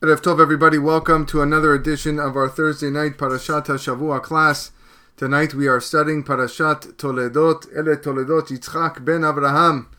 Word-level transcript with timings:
Erev 0.00 0.20
Tov, 0.20 0.40
everybody. 0.40 0.78
Welcome 0.78 1.26
to 1.26 1.42
another 1.42 1.74
edition 1.74 2.20
of 2.20 2.36
our 2.36 2.48
Thursday 2.48 2.88
night 2.88 3.16
Parashat 3.16 3.66
HaShavua 3.66 4.22
class. 4.22 4.70
Tonight 5.16 5.54
we 5.54 5.66
are 5.66 5.80
studying 5.80 6.22
Parashat 6.22 6.92
Toledot, 6.92 7.66
Ele 7.76 7.96
Toledot 7.96 8.46
Yitzchak 8.46 9.04
ben 9.04 9.24
Abraham. 9.24 9.90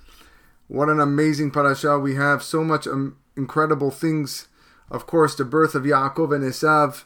What 0.70 0.88
an 0.88 1.02
amazing 1.02 1.52
parasha. 1.52 2.00
We 2.00 2.16
have 2.16 2.42
so 2.42 2.64
much 2.64 2.88
um, 2.88 3.18
incredible 3.36 3.92
things. 3.92 4.48
Of 4.90 5.06
course, 5.06 5.36
the 5.36 5.44
birth 5.44 5.76
of 5.76 5.84
Yaakov 5.84 6.34
and 6.34 6.46
Esav, 6.46 7.04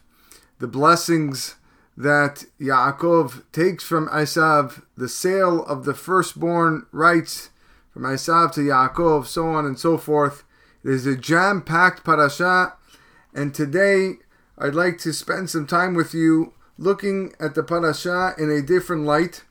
the 0.59 0.67
blessings 0.67 1.55
that 1.97 2.45
Yaakov 2.61 3.41
takes 3.51 3.83
from 3.83 4.07
Esav, 4.09 4.83
the 4.95 5.09
sale 5.09 5.65
of 5.65 5.85
the 5.85 5.95
firstborn 5.95 6.85
rights 6.91 7.49
from 7.89 8.03
Esav 8.03 8.51
to 8.51 8.61
Yaakov, 8.61 9.25
so 9.25 9.47
on 9.47 9.65
and 9.65 9.79
so 9.79 9.97
forth. 9.97 10.43
It 10.83 10.91
is 10.91 11.07
a 11.07 11.17
jam 11.17 11.63
packed 11.63 12.03
parasha 12.03 12.75
and 13.33 13.53
today 13.53 14.15
I'd 14.57 14.75
like 14.75 14.97
to 14.99 15.13
spend 15.13 15.49
some 15.49 15.67
time 15.67 15.93
with 15.93 16.13
you 16.13 16.53
looking 16.77 17.33
at 17.39 17.55
the 17.55 17.63
parasha 17.63 18.33
in 18.37 18.49
a 18.49 18.61
different 18.61 19.03
light. 19.03 19.43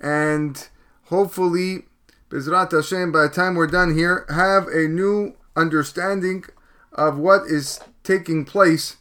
And 0.00 0.68
hopefully, 1.04 1.84
Bezrat 2.30 2.72
Hashem, 2.72 3.12
by 3.12 3.22
the 3.22 3.28
time 3.28 3.54
we're 3.54 3.66
done 3.66 3.96
here, 3.96 4.26
have 4.28 4.66
a 4.68 4.88
new 4.88 5.34
understanding 5.56 6.44
of 6.92 7.18
what 7.18 7.42
is 7.46 7.80
taking 8.02 8.44
place 8.44 8.96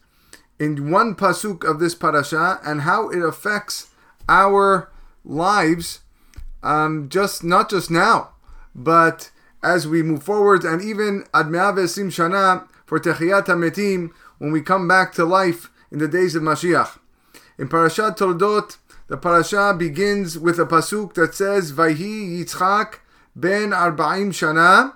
in 0.60 0.92
one 0.92 1.16
pasuk 1.16 1.64
of 1.64 1.80
this 1.80 1.96
parasha 1.96 2.60
and 2.64 2.82
how 2.82 3.10
it 3.10 3.24
affects 3.24 3.90
our 4.30 4.92
lives, 5.26 6.02
um, 6.62 7.10
just 7.10 7.44
not 7.44 7.70
just 7.70 7.90
now, 7.90 8.30
but 8.76 9.32
as 9.62 9.88
we 9.88 10.04
move 10.04 10.24
forward, 10.24 10.64
and 10.64 10.82
even 10.82 11.26
Ad 11.34 11.48
Sim 11.90 12.10
Shana 12.10 12.68
for 12.94 13.00
Techiyat 13.00 13.48
HaMetim 13.48 14.12
when 14.38 14.52
we 14.52 14.62
come 14.62 14.88
back 14.88 15.14
to 15.14 15.26
life 15.26 15.72
in 15.92 15.98
the 15.98 16.08
days 16.08 16.36
of 16.36 16.44
Mashiach. 16.44 17.00
In 17.58 17.68
Parashat 17.68 18.18
Toldot, 18.18 18.78
the 19.08 19.18
parasha 19.18 19.74
begins 19.76 20.38
with 20.38 20.60
a 20.60 20.66
pasuk 20.68 21.16
that 21.16 21.34
says, 21.34 21.72
"Vayhi 21.72 22.38
Yitzchak 22.38 23.00
ben 23.36 23.72
arba'im 23.72 24.30
shana 24.30 24.94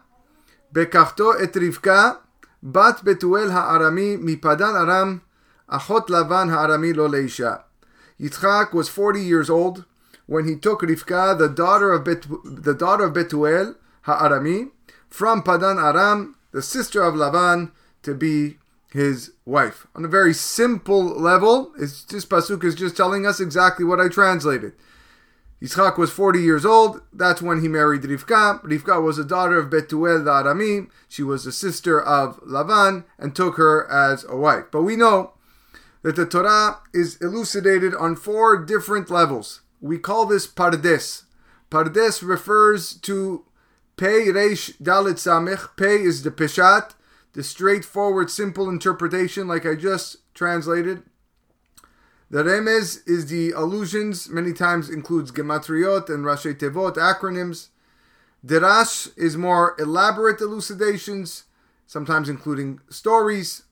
bekachto 0.71 1.41
et 1.41 1.51
Rivka 1.53 2.19
bat 2.61 3.03
Betuel 3.03 3.49
ha'arami 3.49 4.15
mipadan 4.17 4.75
aram 4.75 5.23
achot 5.67 6.05
Lavan 6.07 6.49
ha'arami 6.51 6.93
lo 6.93 7.09
leisha." 7.09 7.63
Yitzchak 8.21 8.73
was 8.73 8.89
40 8.89 9.23
years 9.23 9.49
old 9.49 9.85
when 10.27 10.47
he 10.47 10.55
took 10.55 10.83
Rivka, 10.83 11.35
the 11.35 11.49
daughter 11.49 11.91
of 11.91 12.03
Bet- 12.03 12.27
the 12.45 12.75
daughter 12.75 13.05
of 13.05 13.13
Betuel 13.13 13.73
ha'arami, 14.03 14.69
from 15.09 15.41
Padan 15.41 15.79
Aram, 15.79 16.35
the 16.51 16.61
sister 16.61 17.01
of 17.01 17.15
Lavan, 17.15 17.71
to 18.07 18.15
be 18.15 18.57
his 18.91 19.33
wife. 19.45 19.85
On 19.93 20.03
a 20.03 20.07
very 20.07 20.33
simple 20.33 21.03
level, 21.03 21.73
it's 21.77 22.03
just 22.03 22.29
pasuk 22.29 22.63
is 22.63 22.73
just 22.73 22.97
telling 22.97 23.25
us 23.27 23.39
exactly 23.39 23.85
what 23.85 23.99
I 23.99 24.07
translated. 24.07 24.73
Yitzchak 25.61 25.97
was 25.97 26.11
40 26.11 26.39
years 26.39 26.65
old. 26.65 27.01
That's 27.11 27.41
when 27.41 27.61
he 27.61 27.67
married 27.67 28.03
Rivka. 28.03 28.63
Rivka 28.63 29.03
was 29.03 29.17
a 29.17 29.25
daughter 29.25 29.57
of 29.59 29.69
Betuel 29.69 30.23
the 30.23 30.31
Arami. 30.31 30.89
She 31.09 31.21
was 31.21 31.45
a 31.45 31.51
sister 31.51 31.99
of 31.99 32.39
Lavan 32.41 33.03
and 33.19 33.35
took 33.35 33.57
her 33.57 33.91
as 33.91 34.23
a 34.23 34.37
wife. 34.37 34.65
But 34.71 34.83
we 34.83 34.95
know 34.95 35.33
that 36.03 36.15
the 36.15 36.25
Torah 36.25 36.77
is 36.93 37.17
elucidated 37.17 37.93
on 37.93 38.15
four 38.15 38.63
different 38.63 39.09
levels. 39.09 39.61
We 39.81 39.97
call 39.97 40.27
this 40.27 40.47
Pardes. 40.47 41.23
Pardes 41.69 42.25
refers 42.25 42.93
to 42.93 43.43
Pei 43.97 44.27
Reish 44.27 44.77
Dalit 44.77 45.15
Samech. 45.15 45.75
Pei 45.75 46.01
is 46.01 46.21
the 46.21 46.31
Peshat 46.31 46.93
the 47.37 47.43
straightforward, 47.43 48.31
simple 48.31 48.67
interpretation, 48.67 49.47
like 49.47 49.63
I 49.63 49.75
just 49.75 50.15
translated. 50.33 51.03
The 52.31 52.41
remez 52.41 53.07
is 53.07 53.27
the 53.27 53.51
allusions, 53.51 54.27
many 54.27 54.53
times 54.53 54.89
includes 54.89 55.31
gematriot 55.31 56.09
and 56.09 56.25
rashi 56.25 56.55
tevot, 56.55 56.95
acronyms. 56.95 57.67
Derash 58.43 59.15
is 59.15 59.37
more 59.37 59.75
elaborate 59.77 60.41
elucidations, 60.41 61.43
sometimes 61.85 62.27
including 62.27 62.81
stories. 62.89 63.65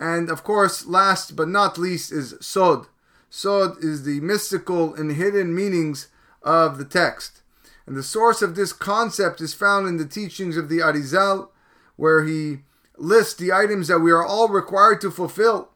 And 0.00 0.28
of 0.28 0.42
course, 0.42 0.84
last 0.84 1.36
but 1.36 1.46
not 1.46 1.78
least 1.78 2.10
is 2.10 2.34
sod. 2.40 2.88
Sod 3.30 3.76
is 3.84 4.02
the 4.02 4.18
mystical 4.18 4.94
and 4.94 5.12
hidden 5.12 5.54
meanings 5.54 6.08
of 6.42 6.76
the 6.76 6.84
text. 6.84 7.42
And 7.86 7.96
the 7.96 8.02
source 8.02 8.42
of 8.42 8.56
this 8.56 8.72
concept 8.72 9.40
is 9.40 9.54
found 9.54 9.86
in 9.86 9.98
the 9.98 10.06
teachings 10.06 10.56
of 10.56 10.68
the 10.68 10.80
Arizal, 10.80 11.50
where 11.94 12.24
he 12.24 12.62
lists 12.96 13.34
the 13.34 13.52
items 13.52 13.88
that 13.88 14.00
we 14.00 14.10
are 14.10 14.24
all 14.24 14.48
required 14.48 15.00
to 15.00 15.10
fulfill. 15.10 15.70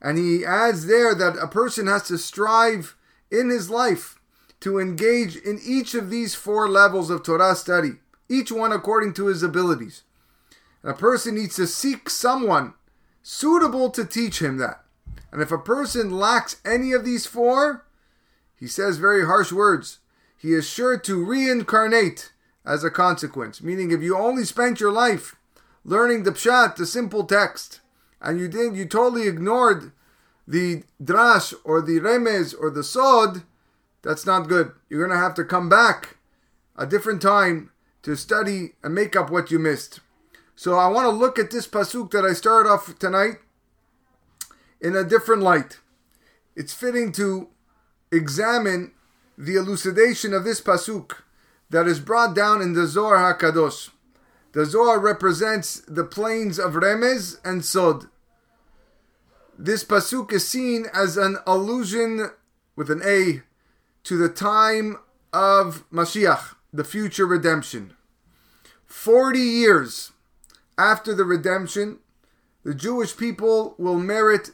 And 0.00 0.16
he 0.16 0.44
adds 0.44 0.86
there 0.86 1.14
that 1.14 1.36
a 1.36 1.46
person 1.46 1.86
has 1.86 2.04
to 2.04 2.18
strive 2.18 2.96
in 3.30 3.50
his 3.50 3.68
life 3.70 4.18
to 4.60 4.78
engage 4.78 5.36
in 5.36 5.58
each 5.64 5.94
of 5.94 6.10
these 6.10 6.34
four 6.34 6.68
levels 6.68 7.10
of 7.10 7.22
Torah 7.22 7.54
study, 7.54 7.92
each 8.28 8.52
one 8.52 8.72
according 8.72 9.14
to 9.14 9.26
his 9.26 9.42
abilities. 9.42 10.02
A 10.82 10.94
person 10.94 11.34
needs 11.34 11.56
to 11.56 11.66
seek 11.66 12.08
someone 12.08 12.74
suitable 13.22 13.90
to 13.90 14.04
teach 14.04 14.40
him 14.40 14.56
that. 14.58 14.82
And 15.32 15.42
if 15.42 15.52
a 15.52 15.58
person 15.58 16.10
lacks 16.10 16.60
any 16.64 16.92
of 16.92 17.04
these 17.04 17.26
four, 17.26 17.86
he 18.56 18.66
says 18.66 18.98
very 18.98 19.24
harsh 19.24 19.52
words. 19.52 19.98
He 20.36 20.52
is 20.52 20.68
sure 20.68 20.98
to 20.98 21.24
reincarnate 21.24 22.32
as 22.64 22.82
a 22.82 22.90
consequence. 22.90 23.62
Meaning, 23.62 23.90
if 23.90 24.02
you 24.02 24.16
only 24.16 24.44
spent 24.44 24.80
your 24.80 24.92
life 24.92 25.36
learning 25.84 26.22
the 26.22 26.32
pshat, 26.32 26.76
the 26.76 26.86
simple 26.86 27.24
text, 27.24 27.80
and 28.20 28.38
you 28.38 28.48
did 28.48 28.76
you 28.76 28.86
totally 28.86 29.26
ignored 29.26 29.92
the 30.46 30.82
drash 31.02 31.54
or 31.64 31.80
the 31.80 32.00
remez 32.00 32.54
or 32.58 32.70
the 32.70 32.82
sod, 32.82 33.44
that's 34.02 34.26
not 34.26 34.48
good. 34.48 34.72
You're 34.88 35.06
gonna 35.06 35.20
have 35.20 35.34
to 35.34 35.44
come 35.44 35.68
back 35.68 36.16
a 36.76 36.86
different 36.86 37.22
time 37.22 37.70
to 38.02 38.16
study 38.16 38.72
and 38.82 38.94
make 38.94 39.14
up 39.14 39.30
what 39.30 39.50
you 39.50 39.58
missed. 39.58 40.00
So 40.56 40.76
I 40.76 40.88
want 40.88 41.06
to 41.06 41.10
look 41.10 41.38
at 41.38 41.50
this 41.50 41.66
pasuk 41.66 42.10
that 42.10 42.24
I 42.24 42.32
started 42.32 42.68
off 42.68 42.98
tonight 42.98 43.36
in 44.80 44.96
a 44.96 45.04
different 45.04 45.42
light. 45.42 45.78
It's 46.56 46.74
fitting 46.74 47.12
to 47.12 47.48
examine 48.10 48.92
the 49.38 49.56
elucidation 49.56 50.34
of 50.34 50.44
this 50.44 50.60
pasuk 50.60 51.18
that 51.70 51.86
is 51.86 52.00
brought 52.00 52.34
down 52.34 52.60
in 52.60 52.72
the 52.72 52.86
Zohar 52.86 53.16
Hakadosh. 53.16 53.90
The 54.52 54.66
Zohar 54.66 54.98
represents 54.98 55.80
the 55.86 56.04
planes 56.04 56.58
of 56.58 56.72
Remez 56.72 57.38
and 57.44 57.64
Sod. 57.64 58.06
This 59.56 59.84
pasuk 59.84 60.32
is 60.32 60.48
seen 60.48 60.86
as 60.92 61.16
an 61.16 61.36
allusion 61.46 62.30
with 62.74 62.90
an 62.90 63.00
A 63.04 63.42
to 64.04 64.16
the 64.16 64.28
time 64.28 64.96
of 65.32 65.84
Mashiach, 65.90 66.56
the 66.72 66.82
future 66.82 67.26
redemption. 67.26 67.94
Forty 68.86 69.38
years 69.38 70.12
after 70.76 71.14
the 71.14 71.24
redemption, 71.24 71.98
the 72.64 72.74
Jewish 72.74 73.16
people 73.16 73.76
will 73.78 73.98
merit 73.98 74.50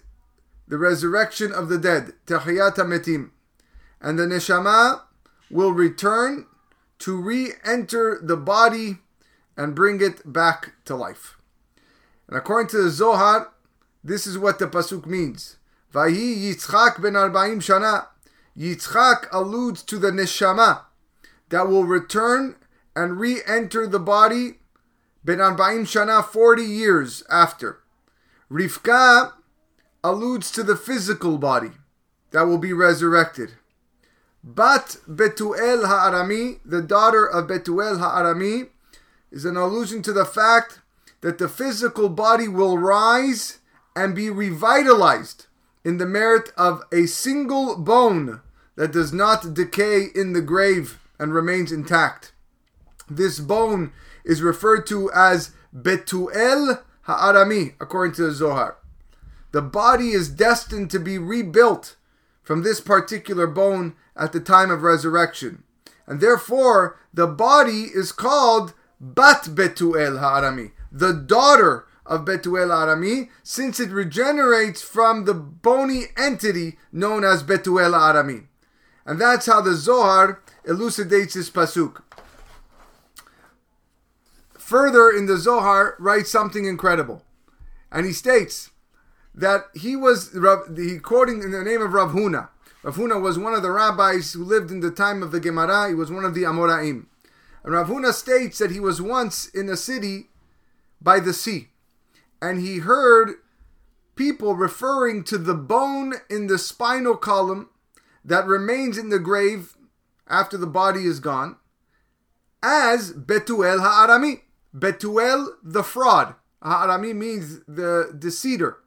the 0.68 0.76
resurrection 0.76 1.52
of 1.52 1.68
the 1.68 1.78
dead, 1.78 2.12
Tehiyat 2.26 2.74
Metim, 2.74 3.30
and 4.00 4.18
the 4.18 4.26
Neshama 4.26 5.02
will 5.50 5.72
return 5.72 6.46
to 6.98 7.16
re-enter 7.16 8.18
the 8.22 8.36
body 8.36 8.98
and 9.56 9.74
bring 9.74 10.00
it 10.00 10.30
back 10.30 10.72
to 10.84 10.94
life. 10.94 11.38
And 12.28 12.36
according 12.36 12.68
to 12.70 12.82
the 12.82 12.90
Zohar, 12.90 13.52
this 14.02 14.26
is 14.26 14.38
what 14.38 14.58
the 14.58 14.66
pasuk 14.66 15.06
means. 15.06 15.56
Vahi 15.92 16.36
Yitzchak 16.36 17.00
ben 17.00 17.14
Arba'im 17.14 17.58
Shana. 17.58 18.06
Yitzchak 18.56 19.28
alludes 19.32 19.82
to 19.82 19.98
the 19.98 20.10
neshama 20.10 20.82
that 21.48 21.68
will 21.68 21.84
return 21.84 22.56
and 22.94 23.20
re-enter 23.20 23.86
the 23.86 23.98
body 23.98 24.58
ben 25.24 25.38
Arba'im 25.38 25.82
Shana 25.82 26.24
40 26.24 26.62
years 26.62 27.22
after. 27.30 27.80
Rivka 28.50 29.32
alludes 30.04 30.50
to 30.52 30.62
the 30.62 30.76
physical 30.76 31.36
body 31.36 31.72
that 32.30 32.42
will 32.42 32.58
be 32.58 32.72
resurrected. 32.72 33.54
Bat 34.44 34.98
Betuel 35.08 35.86
Ha'arami, 35.86 36.60
the 36.64 36.80
daughter 36.80 37.26
of 37.26 37.48
Betuel 37.48 37.98
Ha'arami, 37.98 38.68
is 39.36 39.44
an 39.44 39.54
allusion 39.54 40.00
to 40.00 40.14
the 40.14 40.24
fact 40.24 40.80
that 41.20 41.36
the 41.36 41.46
physical 41.46 42.08
body 42.08 42.48
will 42.48 42.78
rise 42.78 43.58
and 43.94 44.14
be 44.14 44.30
revitalized 44.30 45.44
in 45.84 45.98
the 45.98 46.06
merit 46.06 46.48
of 46.56 46.80
a 46.90 47.04
single 47.04 47.76
bone 47.76 48.40
that 48.76 48.92
does 48.92 49.12
not 49.12 49.52
decay 49.52 50.06
in 50.14 50.32
the 50.32 50.40
grave 50.40 50.98
and 51.18 51.34
remains 51.34 51.70
intact. 51.70 52.32
This 53.10 53.38
bone 53.38 53.92
is 54.24 54.40
referred 54.40 54.86
to 54.86 55.12
as 55.12 55.50
Betuel 55.70 56.82
Ha'arami, 57.02 57.74
according 57.78 58.14
to 58.14 58.22
the 58.22 58.32
Zohar. 58.32 58.78
The 59.52 59.60
body 59.60 60.12
is 60.12 60.30
destined 60.30 60.90
to 60.92 60.98
be 60.98 61.18
rebuilt 61.18 61.96
from 62.42 62.62
this 62.62 62.80
particular 62.80 63.46
bone 63.46 63.96
at 64.16 64.32
the 64.32 64.40
time 64.40 64.70
of 64.70 64.82
resurrection. 64.82 65.62
And 66.06 66.22
therefore, 66.22 66.98
the 67.12 67.26
body 67.26 67.90
is 67.94 68.12
called 68.12 68.72
Bat 69.00 69.44
Betuel 69.54 70.18
Ha'arami, 70.18 70.72
the 70.90 71.12
daughter 71.12 71.86
of 72.08 72.24
Betuel 72.24 72.70
Arami 72.70 73.28
since 73.42 73.80
it 73.80 73.90
regenerates 73.90 74.80
from 74.80 75.24
the 75.24 75.34
bony 75.34 76.04
entity 76.16 76.78
known 76.92 77.24
as 77.24 77.42
Betuel 77.42 77.92
Arami. 77.92 78.46
And 79.04 79.20
that's 79.20 79.46
how 79.46 79.60
the 79.60 79.74
Zohar 79.74 80.42
elucidates 80.64 81.34
this 81.34 81.50
pasuk. 81.50 82.02
Further 84.58 85.10
in 85.10 85.26
the 85.26 85.36
Zohar 85.36 85.94
writes 85.98 86.30
something 86.30 86.64
incredible. 86.64 87.22
And 87.92 88.04
he 88.04 88.12
states 88.12 88.70
that 89.34 89.66
he 89.74 89.94
was 89.94 90.36
he 90.76 90.98
quoting 90.98 91.42
in 91.42 91.52
the 91.52 91.62
name 91.62 91.82
of 91.82 91.92
Rav 91.92 92.10
Huna. 92.10 92.48
Rav 92.82 92.96
Huna 92.96 93.20
was 93.20 93.38
one 93.38 93.54
of 93.54 93.62
the 93.62 93.70
rabbis 93.70 94.32
who 94.32 94.42
lived 94.42 94.70
in 94.70 94.80
the 94.80 94.90
time 94.90 95.22
of 95.22 95.30
the 95.30 95.40
Gemara. 95.40 95.88
He 95.88 95.94
was 95.94 96.10
one 96.10 96.24
of 96.24 96.34
the 96.34 96.42
Amoraim. 96.42 97.06
And 97.66 97.74
Rav 97.74 97.88
Huna 97.88 98.12
states 98.12 98.58
that 98.58 98.70
he 98.70 98.78
was 98.78 99.02
once 99.02 99.48
in 99.48 99.68
a 99.68 99.76
city 99.76 100.28
by 101.00 101.18
the 101.18 101.32
sea, 101.32 101.70
and 102.40 102.60
he 102.60 102.78
heard 102.78 103.34
people 104.14 104.54
referring 104.54 105.24
to 105.24 105.36
the 105.36 105.54
bone 105.54 106.14
in 106.30 106.46
the 106.46 106.58
spinal 106.58 107.16
column 107.16 107.68
that 108.24 108.46
remains 108.46 108.96
in 108.96 109.08
the 109.08 109.18
grave 109.18 109.76
after 110.28 110.56
the 110.56 110.66
body 110.66 111.06
is 111.06 111.18
gone 111.18 111.56
as 112.62 113.12
Betuel 113.12 113.80
Ha'arami. 113.80 114.42
Betuel 114.72 115.48
the 115.62 115.82
fraud. 115.82 116.36
Ha'arami 116.62 117.14
means 117.14 117.60
the 117.66 118.14
deceiver. 118.16 118.80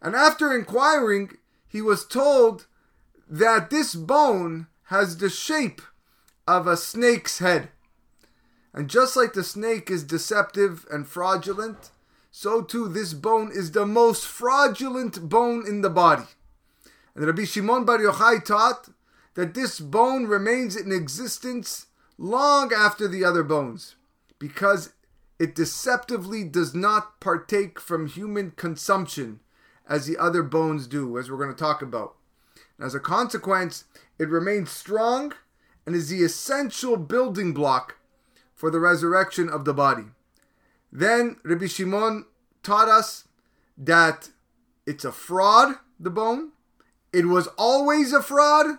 And 0.00 0.14
after 0.14 0.56
inquiring, 0.56 1.32
he 1.66 1.82
was 1.82 2.06
told 2.06 2.66
that 3.28 3.70
this 3.70 3.96
bone 3.96 4.68
has 4.84 5.18
the 5.18 5.28
shape 5.28 5.82
of 6.46 6.68
a 6.68 6.76
snake's 6.76 7.40
head. 7.40 7.70
And 8.72 8.88
just 8.88 9.16
like 9.16 9.32
the 9.32 9.44
snake 9.44 9.90
is 9.90 10.04
deceptive 10.04 10.86
and 10.90 11.06
fraudulent, 11.06 11.90
so 12.30 12.62
too 12.62 12.88
this 12.88 13.14
bone 13.14 13.50
is 13.52 13.72
the 13.72 13.86
most 13.86 14.26
fraudulent 14.26 15.28
bone 15.28 15.66
in 15.66 15.80
the 15.80 15.90
body. 15.90 16.26
And 17.14 17.26
Rabbi 17.26 17.44
Shimon 17.44 17.84
Bar 17.84 17.98
Yochai 17.98 18.44
taught 18.44 18.90
that 19.34 19.54
this 19.54 19.80
bone 19.80 20.26
remains 20.26 20.76
in 20.76 20.92
existence 20.92 21.86
long 22.18 22.72
after 22.72 23.08
the 23.08 23.24
other 23.24 23.42
bones 23.42 23.96
because 24.38 24.92
it 25.38 25.54
deceptively 25.54 26.44
does 26.44 26.74
not 26.74 27.20
partake 27.20 27.80
from 27.80 28.06
human 28.06 28.50
consumption 28.52 29.40
as 29.88 30.06
the 30.06 30.18
other 30.18 30.42
bones 30.42 30.86
do, 30.86 31.16
as 31.16 31.30
we're 31.30 31.36
going 31.36 31.48
to 31.48 31.56
talk 31.56 31.80
about. 31.80 32.16
And 32.76 32.86
as 32.86 32.94
a 32.94 33.00
consequence, 33.00 33.84
it 34.18 34.28
remains 34.28 34.70
strong 34.70 35.32
and 35.86 35.94
is 35.94 36.08
the 36.08 36.22
essential 36.22 36.96
building 36.96 37.54
block 37.54 37.96
for 38.58 38.70
the 38.70 38.80
resurrection 38.80 39.48
of 39.48 39.64
the 39.64 39.72
body. 39.72 40.06
Then 40.90 41.36
Rabbi 41.44 41.66
Shimon 41.66 42.26
taught 42.64 42.88
us 42.88 43.28
that 43.78 44.30
it's 44.84 45.04
a 45.04 45.12
fraud, 45.12 45.76
the 45.98 46.10
bone. 46.10 46.50
It 47.12 47.26
was 47.26 47.46
always 47.56 48.12
a 48.12 48.20
fraud 48.20 48.78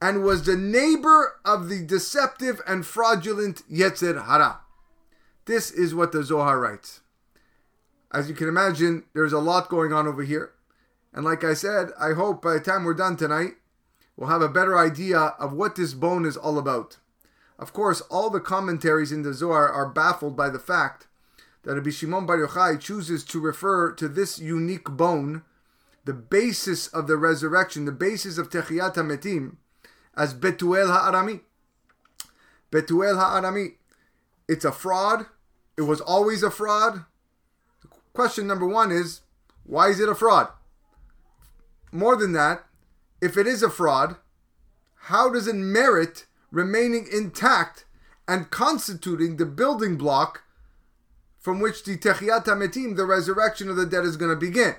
and 0.00 0.22
was 0.22 0.44
the 0.44 0.56
neighbor 0.56 1.40
of 1.44 1.70
the 1.70 1.82
deceptive 1.82 2.60
and 2.66 2.84
fraudulent 2.84 3.62
Yetzer 3.70 4.26
Hara. 4.26 4.60
This 5.46 5.70
is 5.70 5.94
what 5.94 6.12
the 6.12 6.22
Zohar 6.22 6.60
writes. 6.60 7.00
As 8.12 8.28
you 8.28 8.34
can 8.34 8.48
imagine, 8.48 9.04
there's 9.14 9.32
a 9.32 9.38
lot 9.38 9.70
going 9.70 9.92
on 9.92 10.06
over 10.06 10.22
here. 10.22 10.52
And 11.14 11.24
like 11.24 11.44
I 11.44 11.54
said, 11.54 11.92
I 11.98 12.12
hope 12.12 12.42
by 12.42 12.54
the 12.54 12.60
time 12.60 12.84
we're 12.84 12.94
done 12.94 13.16
tonight, 13.16 13.52
we'll 14.16 14.28
have 14.28 14.42
a 14.42 14.48
better 14.48 14.78
idea 14.78 15.18
of 15.38 15.54
what 15.54 15.76
this 15.76 15.94
bone 15.94 16.26
is 16.26 16.36
all 16.36 16.58
about. 16.58 16.98
Of 17.58 17.72
course, 17.72 18.00
all 18.02 18.30
the 18.30 18.40
commentaries 18.40 19.12
in 19.12 19.22
the 19.22 19.34
Zohar 19.34 19.68
are 19.68 19.88
baffled 19.88 20.36
by 20.36 20.48
the 20.48 20.58
fact 20.58 21.06
that 21.62 21.74
Rabbi 21.74 21.90
Shimon 21.90 22.26
Bar 22.26 22.38
Yochai 22.38 22.80
chooses 22.80 23.24
to 23.24 23.40
refer 23.40 23.92
to 23.92 24.08
this 24.08 24.38
unique 24.38 24.90
bone, 24.90 25.42
the 26.04 26.12
basis 26.12 26.88
of 26.88 27.06
the 27.06 27.16
resurrection, 27.16 27.84
the 27.84 27.92
basis 27.92 28.36
of 28.38 28.50
Techiyat 28.50 28.94
HaMetim, 28.94 29.56
as 30.16 30.34
Betuel 30.34 30.88
Ha'arami. 30.88 31.40
Betuel 32.70 33.16
Ha'arami. 33.16 33.74
It's 34.48 34.64
a 34.64 34.72
fraud. 34.72 35.26
It 35.76 35.82
was 35.82 36.00
always 36.00 36.42
a 36.42 36.50
fraud. 36.50 37.04
Question 38.12 38.46
number 38.46 38.66
one 38.66 38.90
is, 38.90 39.20
why 39.64 39.88
is 39.88 40.00
it 40.00 40.08
a 40.08 40.14
fraud? 40.14 40.48
More 41.92 42.16
than 42.16 42.32
that, 42.32 42.64
if 43.20 43.36
it 43.36 43.46
is 43.46 43.62
a 43.62 43.70
fraud, 43.70 44.16
how 44.96 45.30
does 45.30 45.46
it 45.46 45.54
merit 45.54 46.26
remaining 46.52 47.08
intact 47.10 47.86
and 48.28 48.50
constituting 48.50 49.36
the 49.36 49.46
building 49.46 49.96
block 49.96 50.44
from 51.40 51.58
which 51.58 51.82
the 51.82 51.96
Techiyat 51.96 52.44
HaMetim, 52.44 52.94
the 52.94 53.06
resurrection 53.06 53.68
of 53.68 53.74
the 53.74 53.86
dead, 53.86 54.04
is 54.04 54.16
going 54.16 54.30
to 54.30 54.36
begin. 54.36 54.76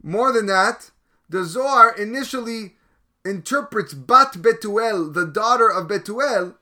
More 0.00 0.30
than 0.30 0.46
that, 0.46 0.92
the 1.28 1.42
Zohar 1.42 1.92
initially 1.96 2.76
interprets 3.24 3.92
Bat 3.92 4.34
Betuel, 4.34 5.12
the 5.12 5.26
daughter 5.26 5.68
of 5.68 5.88
Betuel, 5.88 6.54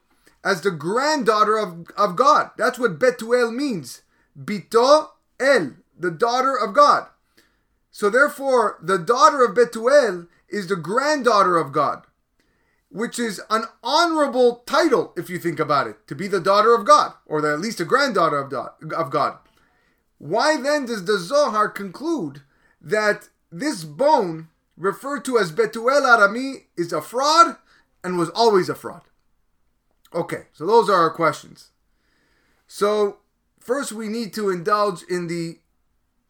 as 0.42 0.62
the 0.62 0.70
granddaughter 0.70 1.58
of, 1.58 1.86
of 1.98 2.16
God. 2.16 2.50
That's 2.56 2.78
what 2.78 2.98
Betuel 2.98 3.52
means. 3.52 4.02
Bito 4.38 5.08
El, 5.38 5.72
the 5.98 6.10
daughter 6.10 6.56
of 6.56 6.72
God. 6.72 7.08
So 7.90 8.08
therefore, 8.08 8.78
the 8.82 8.98
daughter 8.98 9.44
of 9.44 9.54
Betuel 9.54 10.28
is 10.48 10.68
the 10.68 10.76
granddaughter 10.76 11.58
of 11.58 11.72
God 11.72 12.06
which 12.94 13.18
is 13.18 13.40
an 13.50 13.64
honorable 13.82 14.62
title 14.66 15.12
if 15.16 15.28
you 15.28 15.36
think 15.36 15.58
about 15.58 15.88
it, 15.88 16.06
to 16.06 16.14
be 16.14 16.28
the 16.28 16.38
daughter 16.38 16.72
of 16.72 16.86
God, 16.86 17.12
or 17.26 17.44
at 17.44 17.58
least 17.58 17.80
a 17.80 17.84
granddaughter 17.84 18.38
of, 18.38 18.52
of 18.92 19.10
God. 19.10 19.36
Why 20.18 20.56
then 20.56 20.86
does 20.86 21.04
the 21.04 21.18
Zohar 21.18 21.68
conclude 21.68 22.42
that 22.80 23.30
this 23.50 23.82
bone, 23.82 24.46
referred 24.76 25.24
to 25.24 25.38
as 25.38 25.50
Betuel 25.50 26.02
Arami, 26.02 26.66
is 26.76 26.92
a 26.92 27.02
fraud 27.02 27.56
and 28.04 28.16
was 28.16 28.30
always 28.30 28.68
a 28.68 28.76
fraud? 28.76 29.02
Okay, 30.14 30.44
so 30.52 30.64
those 30.64 30.88
are 30.88 31.00
our 31.00 31.10
questions. 31.10 31.70
So, 32.68 33.16
first 33.58 33.90
we 33.90 34.06
need 34.06 34.32
to 34.34 34.50
indulge 34.50 35.02
in 35.10 35.26
the 35.26 35.58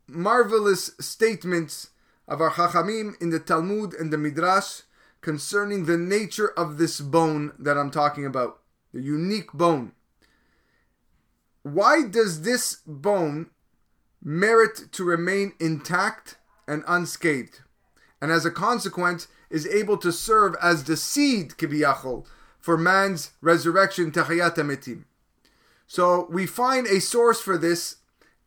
marvelous 0.06 0.92
statements 0.98 1.90
of 2.26 2.40
our 2.40 2.52
Chachamim 2.52 3.20
in 3.20 3.28
the 3.28 3.38
Talmud 3.38 3.92
and 3.92 4.10
the 4.10 4.16
Midrash 4.16 4.80
concerning 5.24 5.86
the 5.86 5.96
nature 5.96 6.52
of 6.56 6.76
this 6.76 7.00
bone 7.00 7.52
that 7.58 7.78
I'm 7.78 7.90
talking 7.90 8.26
about, 8.26 8.60
the 8.92 9.00
unique 9.00 9.52
bone. 9.54 9.92
Why 11.62 12.02
does 12.06 12.42
this 12.42 12.82
bone 12.86 13.48
merit 14.22 14.92
to 14.92 15.02
remain 15.02 15.54
intact 15.58 16.36
and 16.68 16.84
unscathed? 16.86 17.62
And 18.20 18.30
as 18.30 18.44
a 18.44 18.50
consequence, 18.50 19.26
is 19.48 19.66
able 19.66 19.96
to 19.98 20.12
serve 20.12 20.56
as 20.62 20.84
the 20.84 20.96
seed, 20.96 21.52
kibiyachol, 21.52 22.26
for 22.60 22.76
man's 22.76 23.32
resurrection, 23.40 24.10
Techiyat 24.12 24.56
HaMetim. 24.56 25.04
So 25.86 26.26
we 26.30 26.46
find 26.46 26.86
a 26.86 27.00
source 27.00 27.40
for 27.40 27.56
this 27.56 27.96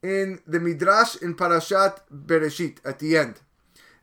in 0.03 0.41
the 0.45 0.59
Midrash 0.59 1.15
in 1.15 1.35
Parashat 1.35 2.01
Bereshit 2.11 2.77
at 2.85 2.99
the 2.99 3.17
end. 3.17 3.41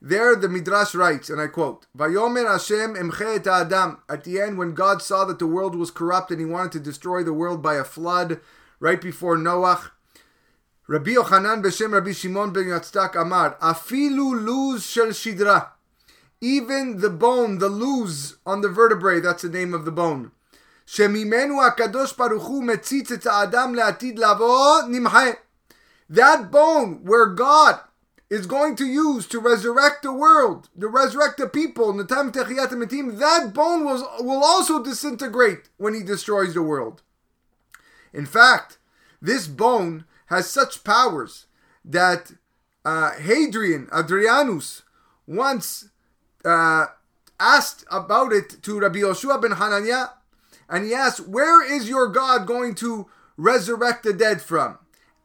There 0.06 0.36
the 0.36 0.50
Midrash 0.50 0.94
writes, 0.94 1.30
and 1.30 1.40
I 1.40 1.46
quote, 1.46 1.86
Vayomer 1.96 2.46
Hashem 2.46 2.94
emche 2.94 3.36
et 3.36 3.46
Adam. 3.46 4.02
At 4.06 4.24
the 4.24 4.38
end, 4.38 4.58
when 4.58 4.74
God 4.74 5.00
saw 5.00 5.24
that 5.24 5.38
the 5.38 5.46
world 5.46 5.74
was 5.74 5.90
corrupt 5.90 6.30
and 6.30 6.38
he 6.38 6.44
wanted 6.44 6.72
to 6.72 6.80
destroy 6.80 7.22
the 7.22 7.32
world 7.32 7.62
by 7.62 7.76
a 7.76 7.84
flood, 7.84 8.38
right 8.80 9.00
before 9.00 9.38
Noach, 9.38 9.92
Rabbi 10.88 11.12
Yochanan 11.12 11.64
b'shem 11.64 11.92
Rabbi 11.94 12.12
Shimon 12.12 12.52
ben 12.52 12.64
Yatztak 12.64 13.18
Amar, 13.18 13.56
Afilu 13.62 14.44
luz 14.44 14.84
shel 14.84 15.06
shidra. 15.06 15.68
Even 16.42 17.00
the 17.00 17.08
bone, 17.08 17.56
the 17.56 17.70
luz 17.70 18.36
on 18.44 18.60
the 18.60 18.68
vertebrae, 18.68 19.20
that's 19.20 19.40
the 19.40 19.48
name 19.48 19.72
of 19.72 19.86
the 19.86 19.90
bone. 19.90 20.32
Shemimenu 20.86 21.66
akadosh 21.66 22.14
baruch 22.14 22.42
hu 22.42 22.60
metzitz 22.60 23.10
et 23.10 23.26
Adam 23.26 23.74
le'atid 23.74 24.18
lavo 24.18 24.86
nimche. 24.86 25.38
That 26.10 26.50
bone 26.50 27.02
where 27.04 27.28
God 27.28 27.80
is 28.34 28.46
going 28.46 28.74
to 28.74 28.84
use 28.84 29.28
to 29.28 29.38
resurrect 29.38 30.02
the 30.02 30.12
world, 30.12 30.68
to 30.80 30.88
resurrect 30.88 31.38
the 31.38 31.48
people 31.48 31.88
in 31.88 31.96
the 31.98 32.04
time 32.04 32.26
of 32.28 32.32
Techiyat 32.32 33.18
that 33.20 33.54
bone 33.54 33.84
will, 33.84 34.04
will 34.18 34.42
also 34.42 34.82
disintegrate 34.82 35.68
when 35.76 35.94
he 35.94 36.02
destroys 36.02 36.52
the 36.52 36.62
world. 36.62 37.02
In 38.12 38.26
fact, 38.26 38.78
this 39.22 39.46
bone 39.46 40.04
has 40.26 40.50
such 40.50 40.82
powers 40.82 41.46
that 41.84 42.32
uh, 42.84 43.12
Hadrian, 43.12 43.86
Adrianus, 43.92 44.82
once 45.28 45.90
uh, 46.44 46.86
asked 47.38 47.84
about 47.88 48.32
it 48.32 48.60
to 48.64 48.80
Rabbi 48.80 48.98
Yoshua 48.98 49.40
ben 49.40 49.52
Hananiah, 49.52 50.08
and 50.68 50.84
he 50.84 50.92
asked, 50.92 51.28
Where 51.28 51.62
is 51.64 51.88
your 51.88 52.08
God 52.08 52.48
going 52.48 52.74
to 52.76 53.06
resurrect 53.36 54.02
the 54.02 54.12
dead 54.12 54.42
from? 54.42 54.78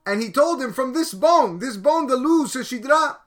And 0.10 0.24
he 0.24 0.32
told 0.32 0.60
him 0.60 0.74
from 0.74 0.94
this 0.94 1.13
bone, 1.13 1.60
this 1.60 1.78
bone, 1.78 2.08
the 2.08 2.18
luz 2.18 2.54
shidra. 2.54 3.18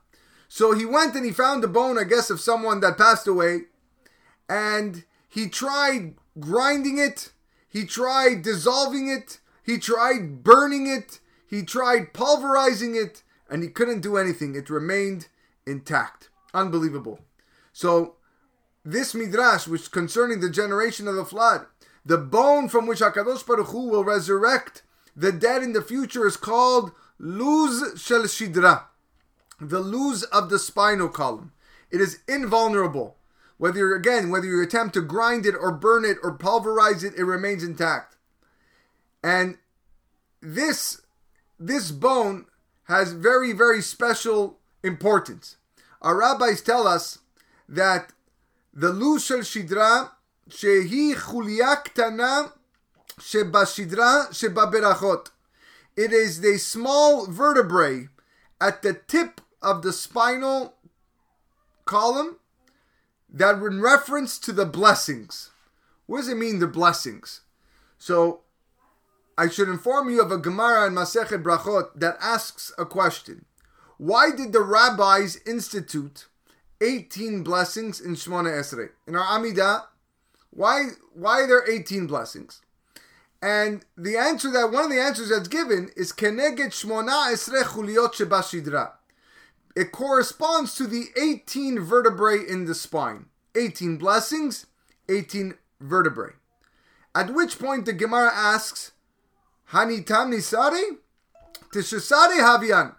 So 0.49 0.75
he 0.75 0.85
went 0.85 1.15
and 1.15 1.25
he 1.25 1.31
found 1.31 1.63
the 1.63 1.69
bone, 1.69 1.97
I 1.97 2.03
guess, 2.03 2.29
of 2.29 2.41
someone 2.41 2.81
that 2.81 2.99
passed 2.99 3.29
away, 3.29 3.67
and 4.49 5.05
he 5.29 5.49
tried 5.49 6.17
grinding 6.41 6.99
it, 6.99 7.31
he 7.69 7.87
tried 7.87 8.43
dissolving 8.43 9.09
it, 9.09 9.39
he 9.63 9.79
tried 9.79 10.43
burning 10.43 10.89
it, 10.89 11.21
he 11.47 11.63
tried 11.63 12.13
pulverizing 12.13 12.97
it 12.97 13.23
and 13.49 13.63
he 13.63 13.69
couldn't 13.69 14.01
do 14.01 14.17
anything. 14.17 14.57
It 14.57 14.69
remained 14.69 15.29
intact. 15.65 16.31
Unbelievable. 16.53 17.21
So, 17.73 18.17
this 18.85 19.15
midrash, 19.15 19.69
which 19.69 19.93
concerning 19.93 20.41
the 20.41 20.51
generation 20.51 21.07
of 21.07 21.15
the 21.15 21.25
flood, 21.25 21.67
the 22.05 22.19
bone 22.19 22.69
from 22.69 22.89
which 22.89 22.99
Hakadosh 22.99 23.47
Baruch 23.47 23.69
Hu 23.69 23.89
will 23.89 24.05
resurrect 24.05 24.83
the 25.15 25.33
dead 25.33 25.63
in 25.63 25.73
the 25.73 25.83
future 25.83 26.27
is 26.27 26.37
called 26.37 26.93
luz 27.19 28.01
shel 28.01 28.23
shidra, 28.23 28.85
the 29.61 29.81
luz 29.81 30.23
of 30.25 30.49
the 30.49 30.59
spinal 30.59 31.09
column. 31.09 31.53
It 31.91 32.01
is 32.01 32.21
invulnerable. 32.27 33.17
Whether 33.59 33.95
again, 33.95 34.31
whether 34.31 34.47
you 34.47 34.61
attempt 34.63 34.95
to 34.95 35.03
grind 35.03 35.47
it 35.47 35.55
or 35.55 35.71
burn 35.71 36.05
it 36.05 36.17
or 36.23 36.33
pulverize 36.33 37.05
it, 37.05 37.15
it 37.17 37.25
remains 37.25 37.63
intact. 37.63 38.17
And 39.23 39.59
this 40.41 41.03
this 41.61 41.93
bone 41.93 42.47
has 42.85 43.13
very 43.13 43.53
very 43.53 43.81
special 43.83 44.59
importance. 44.83 45.57
Our 46.01 46.19
rabbis 46.19 46.61
tell 46.63 46.89
us 46.89 47.19
that 47.69 48.13
the 48.75 48.93
luz 48.93 49.25
shel 49.25 49.39
shidra 49.39 50.11
shehi 50.49 51.15
chulia 51.15 51.85
ktana 51.85 52.53
shebashidra 53.23 54.29
shebaberachot. 54.31 55.31
It 55.97 56.13
is 56.13 56.41
the 56.41 56.59
small 56.59 57.27
vertebrae 57.27 58.09
at 58.61 58.83
the 58.83 58.95
tip 58.95 59.41
of 59.61 59.83
the 59.83 59.93
spinal 59.93 60.75
column 61.85 62.39
that 63.33 63.57
in 63.57 63.81
reference 63.81 64.39
to 64.41 64.53
the 64.53 64.67
blessings. 64.67 65.51
What 66.07 66.19
does 66.19 66.29
it 66.29 66.37
mean, 66.37 66.59
the 66.59 66.67
blessings? 66.67 67.43
So, 67.99 68.41
I 69.39 69.49
should 69.49 69.69
inform 69.69 70.11
you 70.11 70.21
of 70.21 70.31
a 70.31 70.39
Gemara 70.39 70.87
in 70.89 70.95
Masechet 70.95 71.43
Brachot 71.43 71.89
that 71.95 72.19
asks 72.21 72.73
a 72.77 72.85
question. 72.85 73.47
Why 73.97 74.31
did 74.31 74.53
the 74.53 74.61
rabbis 74.61 75.39
institute 75.47 76.27
18 76.81 77.43
blessings 77.43 78.01
in 78.01 78.15
Shmona 78.15 78.51
Esrei? 78.51 78.91
In 79.07 79.17
our 79.17 79.25
Amidah, 79.39 79.85
why, 80.51 80.89
why 81.15 81.43
are 81.43 81.47
there 81.47 81.71
18 81.71 82.07
blessings? 82.07 82.61
And 83.43 83.85
the 83.97 84.17
answer 84.17 84.53
that 84.53 84.71
one 84.71 84.85
of 84.85 84.91
the 84.91 85.01
answers 85.01 85.31
that's 85.31 85.49
given 85.49 85.91
is 85.97 86.13
Keneged 86.13 86.71
Shmona 86.71 87.33
Esrei 87.33 87.65
Chuliot 87.65 88.15
Shebashidra. 88.15 88.93
It 89.75 89.91
corresponds 89.91 90.77
to 90.77 90.87
the 90.87 91.07
18 91.21 91.81
vertebrae 91.81 92.39
in 92.49 92.67
the 92.67 92.75
spine. 92.75 93.27
18 93.57 93.97
blessings, 93.97 94.67
18 95.09 95.55
vertebrae. 95.81 96.35
At 97.15 97.35
which 97.35 97.59
point 97.59 97.85
the 97.85 97.93
Gemara 97.93 98.31
asks, 98.33 98.93
Hanitam 99.73 100.33
Nisari? 100.33 100.99
Tishasari 101.75 102.39
Havian. 102.39 102.95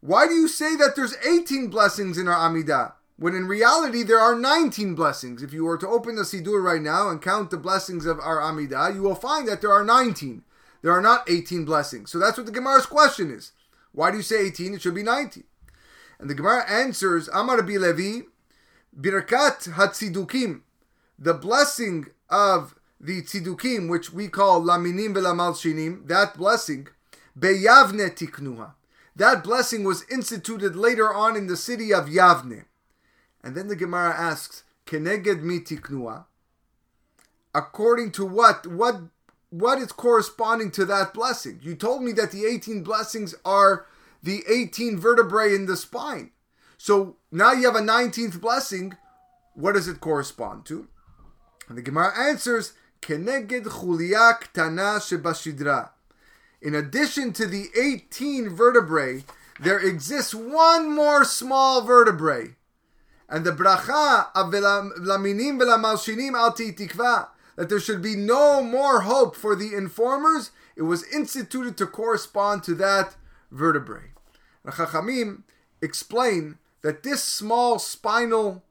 Why 0.00 0.26
do 0.26 0.34
you 0.34 0.48
say 0.48 0.74
that 0.76 0.96
there's 0.96 1.14
18 1.24 1.68
blessings 1.68 2.18
in 2.18 2.26
our 2.26 2.50
Amidah? 2.50 2.94
When 3.16 3.34
in 3.34 3.46
reality 3.46 4.02
there 4.02 4.18
are 4.18 4.34
19 4.34 4.94
blessings. 4.94 5.42
If 5.42 5.52
you 5.52 5.64
were 5.64 5.78
to 5.78 5.88
open 5.88 6.16
the 6.16 6.22
Sidur 6.22 6.62
right 6.62 6.80
now 6.80 7.08
and 7.08 7.22
count 7.22 7.50
the 7.50 7.56
blessings 7.56 8.06
of 8.06 8.18
our 8.18 8.38
Amidah, 8.38 8.94
you 8.94 9.02
will 9.02 9.14
find 9.14 9.46
that 9.48 9.60
there 9.60 9.72
are 9.72 9.84
19. 9.84 10.42
There 10.82 10.92
are 10.92 11.00
not 11.00 11.28
18 11.30 11.64
blessings. 11.64 12.10
So 12.10 12.18
that's 12.18 12.36
what 12.36 12.46
the 12.46 12.52
Gemara's 12.52 12.86
question 12.86 13.30
is. 13.30 13.52
Why 13.92 14.10
do 14.10 14.16
you 14.16 14.22
say 14.22 14.46
18? 14.46 14.74
It 14.74 14.82
should 14.82 14.94
be 14.94 15.02
19. 15.02 15.44
And 16.18 16.28
the 16.30 16.34
Gemara 16.34 16.68
answers, 16.68 17.28
Amar 17.28 17.62
Bi 17.62 17.76
Levi, 17.76 18.26
Birkat 18.98 19.70
Hatzidukim, 19.74 20.62
the 21.18 21.34
blessing 21.34 22.06
of 22.28 22.74
the 23.00 23.22
Tzidukim, 23.22 23.88
which 23.88 24.12
we 24.12 24.28
call 24.28 24.62
Laminim 24.62 25.14
Velamalshinim, 25.14 26.06
that 26.08 26.36
blessing, 26.36 26.88
Beyavne 27.38 28.10
Tiknuha. 28.10 28.74
That 29.14 29.44
blessing 29.44 29.84
was 29.84 30.04
instituted 30.10 30.74
later 30.74 31.12
on 31.12 31.36
in 31.36 31.46
the 31.46 31.56
city 31.56 31.92
of 31.92 32.06
Yavne. 32.06 32.64
And 33.42 33.56
then 33.56 33.68
the 33.68 33.76
Gemara 33.76 34.14
asks, 34.14 34.64
Keneged 34.86 35.42
mi 35.42 35.60
tiknua? 35.60 36.26
According 37.54 38.12
to 38.12 38.24
what? 38.24 38.66
What 38.66 38.96
what 39.50 39.78
is 39.78 39.92
corresponding 39.92 40.70
to 40.72 40.86
that 40.86 41.12
blessing? 41.12 41.60
You 41.62 41.74
told 41.74 42.02
me 42.02 42.12
that 42.12 42.32
the 42.32 42.46
18 42.46 42.82
blessings 42.82 43.34
are 43.44 43.84
the 44.22 44.42
18 44.48 44.98
vertebrae 44.98 45.54
in 45.54 45.66
the 45.66 45.76
spine. 45.76 46.30
So 46.78 47.16
now 47.30 47.52
you 47.52 47.66
have 47.66 47.76
a 47.76 47.80
19th 47.80 48.40
blessing. 48.40 48.96
What 49.54 49.72
does 49.72 49.88
it 49.88 50.00
correspond 50.00 50.64
to? 50.66 50.88
And 51.68 51.76
the 51.76 51.82
Gemara 51.82 52.18
answers, 52.18 52.72
Keneged 53.02 53.64
chulia 53.64 54.40
ktana 54.40 54.98
shebashidra. 54.98 55.90
In 56.62 56.74
addition 56.74 57.32
to 57.34 57.46
the 57.46 57.66
18 57.78 58.48
vertebrae, 58.48 59.24
there 59.60 59.78
exists 59.78 60.34
one 60.34 60.94
more 60.94 61.24
small 61.24 61.82
vertebrae. 61.82 62.54
And 63.32 63.46
the 63.46 63.50
bracha 63.50 64.26
of 64.34 64.52
laminim 64.52 65.58
velamalshinim 65.58 66.34
al 66.34 66.52
tikva, 66.52 67.28
that 67.56 67.70
there 67.70 67.80
should 67.80 68.02
be 68.02 68.14
no 68.14 68.62
more 68.62 69.00
hope 69.00 69.34
for 69.34 69.56
the 69.56 69.74
informers, 69.74 70.50
it 70.76 70.82
was 70.82 71.10
instituted 71.10 71.78
to 71.78 71.86
correspond 71.86 72.62
to 72.64 72.74
that 72.74 73.16
vertebrae. 73.50 74.10
The 74.66 74.72
Chachamim 74.72 75.44
explain 75.80 76.58
that 76.82 77.04
this 77.04 77.24
small 77.24 77.78
spinal 77.78 78.62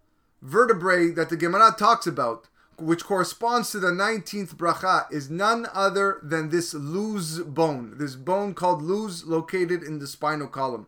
vertebrae 0.44 1.10
that 1.10 1.30
the 1.30 1.38
Gemara 1.38 1.74
talks 1.76 2.06
about, 2.06 2.48
which 2.78 3.04
corresponds 3.04 3.72
to 3.72 3.80
the 3.80 3.90
19th 3.90 4.56
bracha, 4.58 5.12
is 5.12 5.28
none 5.28 5.66
other 5.74 6.20
than 6.22 6.50
this 6.50 6.76
luz 6.76 7.40
bone, 7.40 7.96
this 7.98 8.16
bone 8.16 8.54
called 8.54 8.84
luz 8.84 9.26
located 9.26 9.82
in 9.82 9.98
the 9.98 10.08
spinal 10.08 10.48
column. 10.48 10.86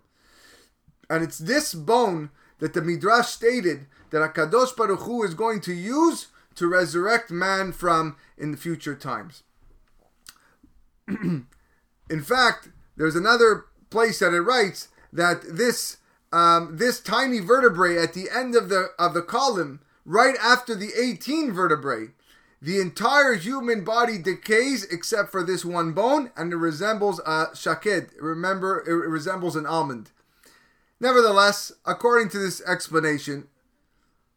And 1.09 1.23
it's 1.23 1.39
this 1.39 1.73
bone 1.73 2.29
that 2.63 2.74
the 2.74 2.82
Midrash 2.82 3.27
stated 3.27 3.88
that 4.12 4.22
Akadosh 4.22 4.74
Baruch 4.74 5.01
Hu 5.01 5.22
is 5.22 5.34
going 5.34 5.60
to 5.60 5.74
use 5.74 6.27
to 6.55 6.65
resurrect 6.65 7.29
man 7.29 7.74
from 7.74 8.15
in 8.38 8.51
the 8.51 8.58
future 8.58 8.96
times. 8.96 9.43
in 11.10 11.46
fact, 12.24 12.70
there's 12.96 13.17
another 13.17 13.65
place 13.89 14.20
that 14.20 14.34
it 14.34 14.39
writes 14.39 14.88
that 15.12 15.41
this 15.58 15.98
um, 16.32 16.77
this 16.77 17.01
tiny 17.01 17.41
vertebrae 17.41 17.98
at 17.98 18.13
the 18.13 18.29
end 18.34 18.55
of 18.55 18.70
the 18.70 18.91
of 18.98 19.13
the 19.13 19.22
column, 19.22 19.82
right 20.05 20.38
after 20.41 20.74
the 20.74 20.91
18 20.98 21.51
vertebrae, 21.51 22.12
the 22.62 22.79
entire 22.79 23.34
human 23.34 23.84
body 23.84 24.17
decays 24.17 24.86
except 24.86 25.34
for 25.34 25.43
this 25.43 25.65
one 25.65 25.91
bone, 25.91 26.32
and 26.38 26.53
it 26.53 26.55
resembles 26.55 27.20
a 27.25 27.48
shaked. 27.53 28.13
Remember, 28.22 28.82
it 28.88 29.10
resembles 29.10 29.58
an 29.58 29.65
almond. 29.65 30.12
Nevertheless, 31.03 31.74
according 31.86 32.29
to 32.29 32.39
this 32.39 32.62
explanation, 32.62 33.50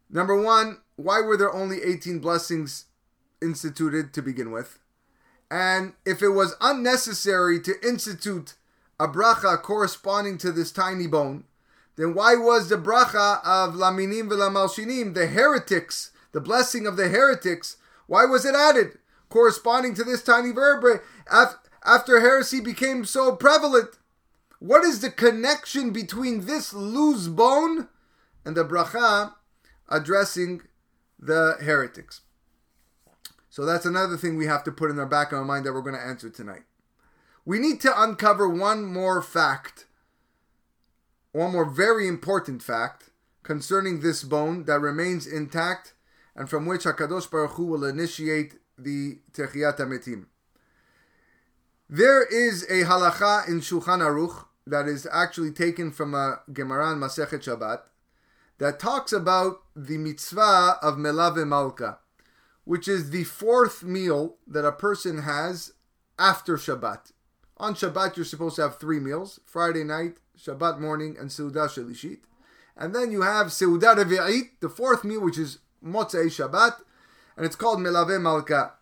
number 0.09 0.35
one, 0.35 0.79
why 0.97 1.21
were 1.21 1.37
there 1.37 1.53
only 1.53 1.81
18 1.81 2.19
blessings 2.19 2.87
instituted 3.41 4.13
to 4.13 4.21
begin 4.21 4.51
with? 4.51 4.77
And 5.49 5.93
if 6.05 6.21
it 6.21 6.31
was 6.31 6.57
unnecessary 6.59 7.61
to 7.61 7.75
institute 7.81 8.55
a 8.99 9.07
bracha 9.07 9.61
corresponding 9.61 10.37
to 10.39 10.51
this 10.51 10.73
tiny 10.73 11.07
bone, 11.07 11.45
then 11.95 12.13
why 12.13 12.35
was 12.35 12.67
the 12.67 12.75
bracha 12.75 13.39
of 13.45 13.75
laminim 13.75 14.27
v'lamalshinim, 14.27 15.13
the 15.13 15.27
heretics, 15.27 16.11
the 16.33 16.41
blessing 16.41 16.85
of 16.85 16.97
the 16.97 17.07
heretics, 17.07 17.77
why 18.07 18.25
was 18.25 18.43
it 18.43 18.55
added 18.55 18.97
corresponding 19.29 19.93
to 19.93 20.03
this 20.03 20.21
tiny 20.21 20.51
vertebrae 20.51 20.99
after 21.85 22.19
heresy 22.19 22.59
became 22.59 23.05
so 23.05 23.33
prevalent? 23.37 23.97
What 24.59 24.83
is 24.83 25.01
the 25.01 25.11
connection 25.11 25.91
between 25.91 26.45
this 26.45 26.73
luz 26.73 27.27
bone 27.27 27.89
and 28.43 28.55
the 28.55 28.65
bracha 28.65 29.33
addressing 29.89 30.61
the 31.19 31.57
heretics? 31.61 32.21
So 33.49 33.65
that's 33.65 33.85
another 33.85 34.17
thing 34.17 34.37
we 34.37 34.47
have 34.47 34.63
to 34.65 34.71
put 34.71 34.91
in 34.91 34.99
our 34.99 35.05
back 35.05 35.31
of 35.31 35.39
our 35.39 35.45
mind 35.45 35.65
that 35.65 35.73
we're 35.73 35.81
going 35.81 35.95
to 35.95 36.01
answer 36.01 36.29
tonight. 36.29 36.63
We 37.45 37.59
need 37.59 37.81
to 37.81 38.01
uncover 38.01 38.47
one 38.49 38.85
more 38.85 39.21
fact 39.21 39.85
one 41.37 41.51
more 41.51 41.65
very 41.65 42.07
important 42.07 42.63
fact 42.63 43.11
concerning 43.43 43.99
this 44.01 44.23
bone 44.23 44.65
that 44.65 44.81
remains 44.81 45.27
intact 45.27 45.93
and 46.35 46.49
from 46.49 46.65
which 46.65 46.83
Hakadosh 46.83 47.29
Baruch 47.29 47.51
Hu 47.51 47.65
will 47.65 47.83
initiate 47.83 48.55
the 48.77 49.19
Techiyat 49.33 49.77
Metim. 49.77 50.25
There 51.87 52.23
is 52.23 52.63
a 52.63 52.83
halacha 52.85 53.47
in 53.47 53.61
Shulchan 53.61 54.01
Aruch 54.01 54.45
that 54.69 54.87
is 54.87 55.07
actually 55.11 55.51
taken 55.51 55.91
from 55.91 56.13
a 56.13 56.41
Gemara 56.51 56.93
in 56.93 56.99
Masechet 56.99 57.43
Shabbat 57.43 57.81
that 58.57 58.79
talks 58.79 59.13
about 59.13 59.61
the 59.75 59.97
mitzvah 59.97 60.77
of 60.81 60.95
Melave 60.95 61.47
Malka, 61.47 61.99
which 62.65 62.87
is 62.87 63.11
the 63.11 63.23
fourth 63.23 63.83
meal 63.83 64.37
that 64.47 64.65
a 64.65 64.71
person 64.71 65.19
has 65.19 65.73
after 66.19 66.57
Shabbat. 66.57 67.11
On 67.57 67.73
Shabbat, 67.73 68.15
you're 68.15 68.25
supposed 68.25 68.57
to 68.57 68.63
have 68.63 68.77
three 68.77 68.99
meals 68.99 69.39
Friday 69.45 69.83
night, 69.83 70.17
Shabbat 70.37 70.79
morning, 70.79 71.15
and 71.19 71.29
Seudah 71.29 71.67
Shalishit. 71.67 72.19
And 72.75 72.93
then 72.93 73.11
you 73.11 73.21
have 73.21 73.47
Seudah 73.47 73.95
Revi'it, 73.95 74.59
the 74.59 74.69
fourth 74.69 75.03
meal, 75.03 75.21
which 75.21 75.37
is 75.37 75.59
Motzei 75.83 76.25
Shabbat, 76.25 76.81
and 77.35 77.45
it's 77.45 77.55
called 77.55 77.79
Melave 77.79 78.21
Malka. 78.21 78.73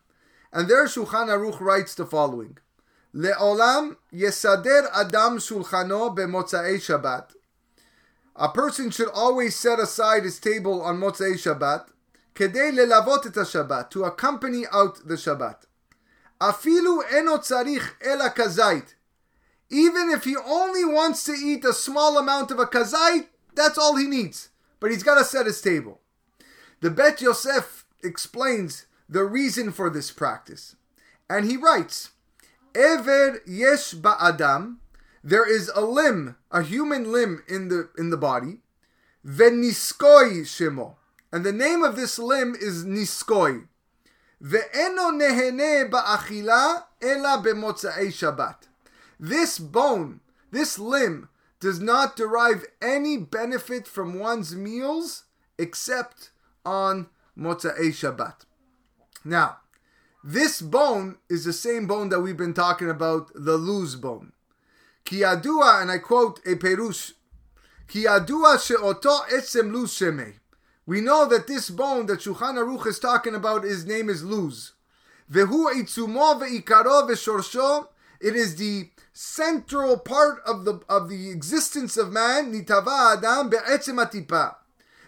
And 0.51 0.70
there 0.70 0.86
Shulchan 0.86 1.27
Aruch 1.27 1.60
writes 1.60 1.96
the 1.96 2.06
following. 2.06 2.58
Le'olam 3.15 3.95
yesader 4.13 4.89
adam 4.93 5.38
shulchano 5.38 6.13
b'motzei 6.13 6.75
Shabbat. 6.75 7.29
A 8.36 8.50
person 8.50 8.89
should 8.91 9.07
always 9.07 9.55
set 9.55 9.79
aside 9.79 10.25
his 10.25 10.39
table 10.39 10.81
on 10.81 11.00
Motzei 11.00 11.36
Shabbat, 11.36 11.88
kedei 12.34 12.74
lelavot 12.74 13.25
et 13.25 13.31
Shabbat, 13.31 13.89
to 13.91 14.03
accompany 14.03 14.65
out 14.74 15.07
the 15.07 15.13
Shabbat. 15.13 15.60
Afilu 16.41 17.01
eno 17.13 17.38
tzarich 17.38 17.93
ela 18.05 18.29
kazait. 18.31 18.95
Even 19.69 20.10
if 20.10 20.25
he 20.25 20.36
only 20.36 20.84
wants 20.84 21.24
to 21.24 21.31
eat 21.31 21.63
a 21.63 21.72
small 21.72 22.17
amount 22.17 22.51
of 22.51 22.60
a 22.60 22.65
kazait, 22.65 23.27
that's 23.55 23.77
all 23.77 23.95
he 23.95 24.05
needs. 24.05 24.50
But 24.81 24.91
he's 24.91 25.03
got 25.03 25.17
to 25.17 25.24
set 25.24 25.45
his 25.45 25.62
table. 25.62 26.01
The 26.81 26.91
Bet 26.91 27.22
Yosef 27.22 27.86
explains 28.03 28.88
the 29.07 29.24
reason 29.24 29.72
for 29.72 29.89
this 29.89 30.12
practice. 30.12 30.75
And 31.29 31.45
he 31.50 31.55
writes, 31.55 32.12
Ever 32.75 33.41
yesh 33.46 33.94
ba'adam, 33.94 34.77
there 35.24 35.50
is 35.50 35.72
a 35.74 35.82
limb, 35.82 36.36
a 36.51 36.62
human 36.62 37.12
limb 37.12 37.41
in 37.48 37.70
the 37.70 37.89
in 37.98 38.10
the 38.10 38.17
body, 38.17 38.60
veniskoi 39.25 40.41
shemo. 40.41 40.96
And 41.32 41.46
the 41.46 41.53
name 41.53 41.84
of 41.84 41.96
this 41.96 42.20
limb 42.20 42.55
is 42.55 42.86
niskoi. 42.86 43.67
Ve'eno 44.44 45.12
nehene 45.12 45.89
ba'achila 45.89 46.84
ela 47.01 47.41
b'motzei 47.44 48.08
Shabbat. 48.08 48.67
This 49.20 49.58
bone, 49.58 50.20
this 50.51 50.77
limb, 50.77 51.29
does 51.60 51.79
not 51.79 52.15
derive 52.15 52.65
any 52.82 53.17
benefit 53.17 53.88
from 53.88 54.20
one's 54.20 54.55
meals 54.55 55.24
except 55.58 56.32
on 56.65 57.08
Motzei 57.38 57.89
Shabbat. 57.89 58.46
Now, 59.24 59.58
this 60.27 60.60
bone 60.60 61.17
is 61.29 61.46
the 61.46 61.53
same 61.53 61.86
bone 61.86 62.10
that 62.10 62.20
we've 62.20 62.36
been 62.36 62.55
talking 62.55 62.89
about, 62.89 63.29
the 63.36 63.58
luz 63.58 63.96
bone. 63.96 64.32
Ki 65.03 65.17
adua, 65.17 65.84
and 65.84 65.91
I 65.91 66.00
quote 66.00 66.39
a 66.48 66.55
perush, 66.55 67.12
Ki 67.88 68.05
adua 68.05 68.60
she'oto 68.60 69.20
etzem 69.27 69.72
luz 69.72 69.91
shemei. 69.91 70.34
We 70.88 71.00
know 71.00 71.27
that 71.27 71.46
this 71.46 71.70
bone 71.70 72.08
that 72.08 72.22
Shulchan 72.22 72.55
Aruch 72.55 72.88
is 72.88 72.98
talking 72.98 73.36
about, 73.36 73.65
his 73.65 73.86
name 73.86 74.10
is 74.10 74.24
luz. 74.24 74.74
Vehu 75.32 75.72
itzumo 75.72 76.41
ve'ikaro 76.41 77.08
ve'shorsho. 77.08 77.88
It 78.20 78.36
is 78.36 78.55
the 78.55 78.89
central 79.13 80.00
part 80.00 80.41
of 80.44 80.65
the 80.65 80.82
of 80.89 81.08
the 81.08 81.29
existence 81.29 81.98
of 81.98 82.12
man. 82.12 82.51
Nitava 82.51 83.17
adam 83.17 83.51
be'etzem 83.51 84.03
atipa. 84.03 84.55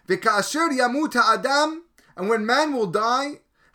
Ve'ka'asher 0.08 0.78
yamut 0.78 1.14
ha'adam. 1.14 1.86
And 2.16 2.30
when 2.30 2.46
man 2.46 2.74
will 2.74 2.88
die, 2.88 3.40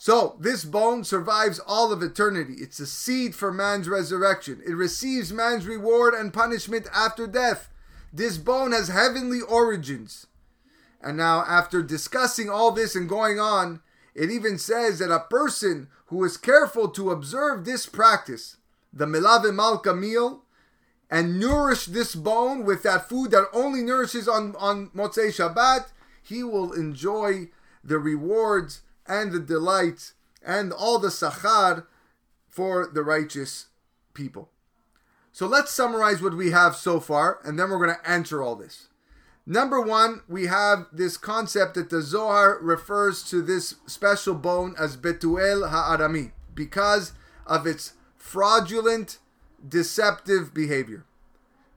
So, 0.00 0.36
this 0.38 0.64
bone 0.64 1.02
survives 1.02 1.58
all 1.58 1.92
of 1.92 2.04
eternity. 2.04 2.54
It's 2.58 2.78
a 2.78 2.86
seed 2.86 3.34
for 3.34 3.52
man's 3.52 3.88
resurrection. 3.88 4.62
It 4.64 4.74
receives 4.74 5.32
man's 5.32 5.66
reward 5.66 6.14
and 6.14 6.32
punishment 6.32 6.86
after 6.94 7.26
death. 7.26 7.68
This 8.12 8.38
bone 8.38 8.70
has 8.70 8.86
heavenly 8.88 9.40
origins. 9.40 10.28
And 11.02 11.16
now, 11.16 11.40
after 11.40 11.82
discussing 11.82 12.48
all 12.48 12.70
this 12.70 12.94
and 12.94 13.08
going 13.08 13.40
on, 13.40 13.80
it 14.14 14.30
even 14.30 14.56
says 14.56 15.00
that 15.00 15.10
a 15.10 15.26
person 15.28 15.88
who 16.06 16.22
is 16.22 16.36
careful 16.36 16.88
to 16.90 17.10
observe 17.10 17.64
this 17.64 17.86
practice, 17.86 18.56
the 18.92 19.04
Melave 19.04 19.52
Malka 19.52 19.94
meal, 19.94 20.44
and 21.10 21.40
nourish 21.40 21.86
this 21.86 22.14
bone 22.14 22.64
with 22.64 22.84
that 22.84 23.08
food 23.08 23.32
that 23.32 23.48
only 23.52 23.82
nourishes 23.82 24.28
on, 24.28 24.54
on 24.60 24.90
Motzei 24.90 25.34
Shabbat, 25.34 25.86
he 26.22 26.44
will 26.44 26.72
enjoy 26.72 27.48
the 27.82 27.98
rewards 27.98 28.82
and 29.08 29.32
the 29.32 29.40
delights 29.40 30.14
and 30.44 30.72
all 30.72 30.98
the 30.98 31.08
sachar 31.08 31.86
for 32.46 32.86
the 32.86 33.02
righteous 33.02 33.66
people. 34.14 34.50
So 35.32 35.46
let's 35.46 35.72
summarize 35.72 36.20
what 36.20 36.36
we 36.36 36.50
have 36.50 36.74
so 36.74 37.00
far, 37.00 37.38
and 37.44 37.58
then 37.58 37.70
we're 37.70 37.84
going 37.84 37.96
to 37.96 38.10
answer 38.10 38.42
all 38.42 38.56
this. 38.56 38.88
Number 39.46 39.80
one, 39.80 40.22
we 40.28 40.46
have 40.46 40.86
this 40.92 41.16
concept 41.16 41.74
that 41.74 41.90
the 41.90 42.02
Zohar 42.02 42.58
refers 42.60 43.22
to 43.30 43.40
this 43.40 43.76
special 43.86 44.34
bone 44.34 44.74
as 44.78 44.96
Betuel 44.96 45.70
Ha'arami 45.70 46.32
because 46.54 47.12
of 47.46 47.66
its 47.66 47.94
fraudulent, 48.16 49.18
deceptive 49.66 50.52
behavior. 50.52 51.06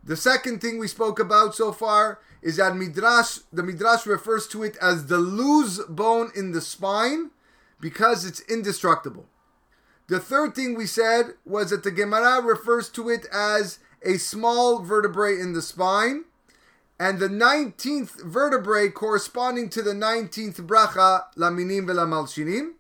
The 0.04 0.18
second 0.18 0.60
thing 0.60 0.80
we 0.80 0.88
spoke 0.88 1.20
about 1.20 1.56
so 1.56 1.72
far 1.72 2.20
is 2.42 2.58
that 2.58 2.76
Midrash, 2.76 3.40
the 3.54 3.64
Midrash 3.64 4.06
refers 4.06 4.48
to 4.48 4.64
it 4.64 4.76
as 4.82 5.08
the 5.08 5.20
luz 5.20 5.80
bone 5.88 6.32
in 6.36 6.52
the 6.52 6.62
spine 6.62 7.32
because 7.80 8.26
it's 8.26 8.42
indestructible. 8.42 9.28
The 10.08 10.20
third 10.20 10.56
thing 10.56 10.76
we 10.76 10.88
said 10.88 11.36
was 11.46 11.70
that 11.70 11.84
the 11.84 11.92
Gemara 11.92 12.42
refers 12.42 12.90
to 12.90 13.10
it 13.10 13.26
as 13.32 13.80
a 14.04 14.18
small 14.18 14.82
vertebrae 14.82 15.40
in 15.40 15.54
the 15.54 15.62
spine, 15.62 16.26
and 17.00 17.20
the 17.20 17.30
19th 17.30 18.24
vertebrae 18.24 18.90
corresponding 18.90 19.70
to 19.70 19.82
the 19.82 19.94
19th 19.94 20.62
bracha, 20.68 21.24
laminim 21.38 21.86
velamalshinim. 21.86 22.74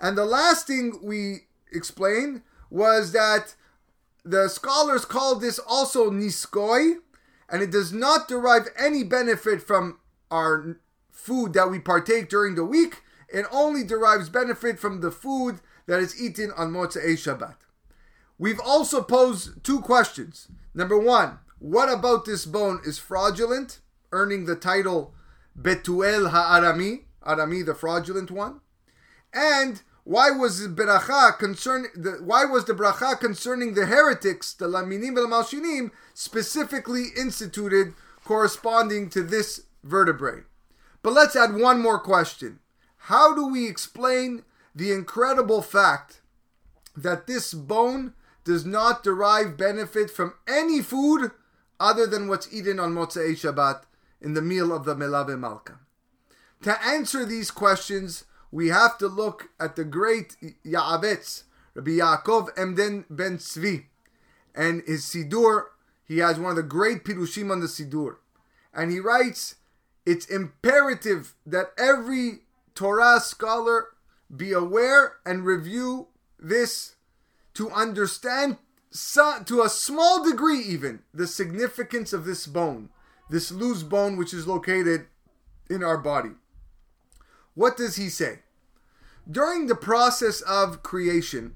And 0.00 0.16
the 0.16 0.24
last 0.24 0.66
thing 0.66 0.98
we 1.02 1.46
explained 1.72 2.42
was 2.70 3.12
that 3.12 3.54
the 4.24 4.48
scholars 4.48 5.04
call 5.04 5.36
this 5.36 5.58
also 5.58 6.10
niskoi, 6.10 6.96
and 7.48 7.62
it 7.62 7.70
does 7.70 7.92
not 7.92 8.28
derive 8.28 8.68
any 8.78 9.04
benefit 9.04 9.62
from 9.62 9.98
our 10.30 10.78
food 11.10 11.52
that 11.54 11.70
we 11.70 11.78
partake 11.78 12.28
during 12.28 12.54
the 12.54 12.64
week. 12.64 13.02
It 13.28 13.46
only 13.50 13.84
derives 13.84 14.28
benefit 14.28 14.78
from 14.78 15.00
the 15.00 15.10
food 15.10 15.60
that 15.86 16.00
is 16.00 16.20
eaten 16.20 16.52
on 16.56 16.72
Motzei 16.72 17.14
Shabbat. 17.14 17.56
We've 18.38 18.60
also 18.60 19.02
posed 19.02 19.64
two 19.64 19.80
questions. 19.80 20.48
Number 20.74 20.98
one, 20.98 21.38
what 21.58 21.92
about 21.92 22.24
this 22.24 22.46
bone 22.46 22.80
is 22.84 22.98
fraudulent, 22.98 23.80
earning 24.12 24.44
the 24.44 24.54
title 24.54 25.14
Betuel 25.60 26.30
Ha'arami, 26.30 27.04
Arami, 27.26 27.66
the 27.66 27.74
fraudulent 27.74 28.30
one? 28.30 28.60
And 29.34 29.82
why 30.08 30.30
was 30.30 30.60
the 30.60 30.68
bracha 30.70 31.38
concern? 31.38 31.88
The, 31.94 32.12
why 32.12 32.46
was 32.46 32.64
the 32.64 32.72
bracha 32.72 33.20
concerning 33.20 33.74
the 33.74 33.84
heretics, 33.84 34.54
the 34.54 34.66
laminim 34.66 35.18
and 35.18 35.30
malshinim, 35.30 35.90
specifically 36.14 37.08
instituted 37.14 37.92
corresponding 38.24 39.10
to 39.10 39.22
this 39.22 39.66
vertebrae? 39.84 40.44
But 41.02 41.12
let's 41.12 41.36
add 41.36 41.54
one 41.54 41.82
more 41.82 41.98
question: 41.98 42.60
How 43.12 43.34
do 43.34 43.48
we 43.48 43.68
explain 43.68 44.44
the 44.74 44.92
incredible 44.92 45.60
fact 45.60 46.22
that 46.96 47.26
this 47.26 47.52
bone 47.52 48.14
does 48.44 48.64
not 48.64 49.04
derive 49.04 49.58
benefit 49.58 50.10
from 50.10 50.32
any 50.48 50.80
food 50.80 51.32
other 51.78 52.06
than 52.06 52.28
what's 52.28 52.50
eaten 52.50 52.80
on 52.80 52.94
Motzei 52.94 53.32
Shabbat 53.32 53.82
in 54.22 54.32
the 54.32 54.40
meal 54.40 54.72
of 54.72 54.86
the 54.86 54.96
Melave 54.96 55.38
Malka. 55.38 55.80
To 56.62 56.82
answer 56.82 57.26
these 57.26 57.50
questions, 57.50 58.24
we 58.50 58.68
have 58.68 58.98
to 58.98 59.08
look 59.08 59.50
at 59.60 59.76
the 59.76 59.84
great 59.84 60.36
Ya'avetz, 60.64 61.44
Rabbi 61.74 61.90
Yaakov 61.92 62.48
Emden 62.56 63.04
ben 63.10 63.38
Tzvi, 63.38 63.84
and 64.54 64.82
his 64.86 65.04
Sidur. 65.04 65.64
He 66.04 66.18
has 66.18 66.38
one 66.38 66.50
of 66.50 66.56
the 66.56 66.62
great 66.62 67.04
Pirushim 67.04 67.50
on 67.50 67.60
the 67.60 67.66
Sidur. 67.66 68.16
And 68.72 68.90
he 68.90 68.98
writes, 68.98 69.56
it's 70.06 70.26
imperative 70.26 71.34
that 71.44 71.72
every 71.76 72.40
Torah 72.74 73.20
scholar 73.20 73.88
be 74.34 74.52
aware 74.52 75.16
and 75.26 75.44
review 75.44 76.08
this 76.38 76.96
to 77.54 77.70
understand 77.70 78.56
to 79.44 79.62
a 79.62 79.68
small 79.68 80.24
degree 80.24 80.60
even 80.60 81.00
the 81.12 81.26
significance 81.26 82.12
of 82.14 82.24
this 82.24 82.46
bone 82.46 82.88
this 83.28 83.50
luz 83.52 83.82
bone 83.82 84.16
which 84.16 84.32
is 84.32 84.46
located 84.46 85.06
in 85.68 85.82
our 85.82 85.98
body 85.98 86.30
what 87.58 87.76
does 87.76 87.96
he 87.96 88.08
say 88.08 88.38
during 89.30 89.66
the 89.66 89.74
process 89.74 90.40
of 90.42 90.82
creation 90.82 91.54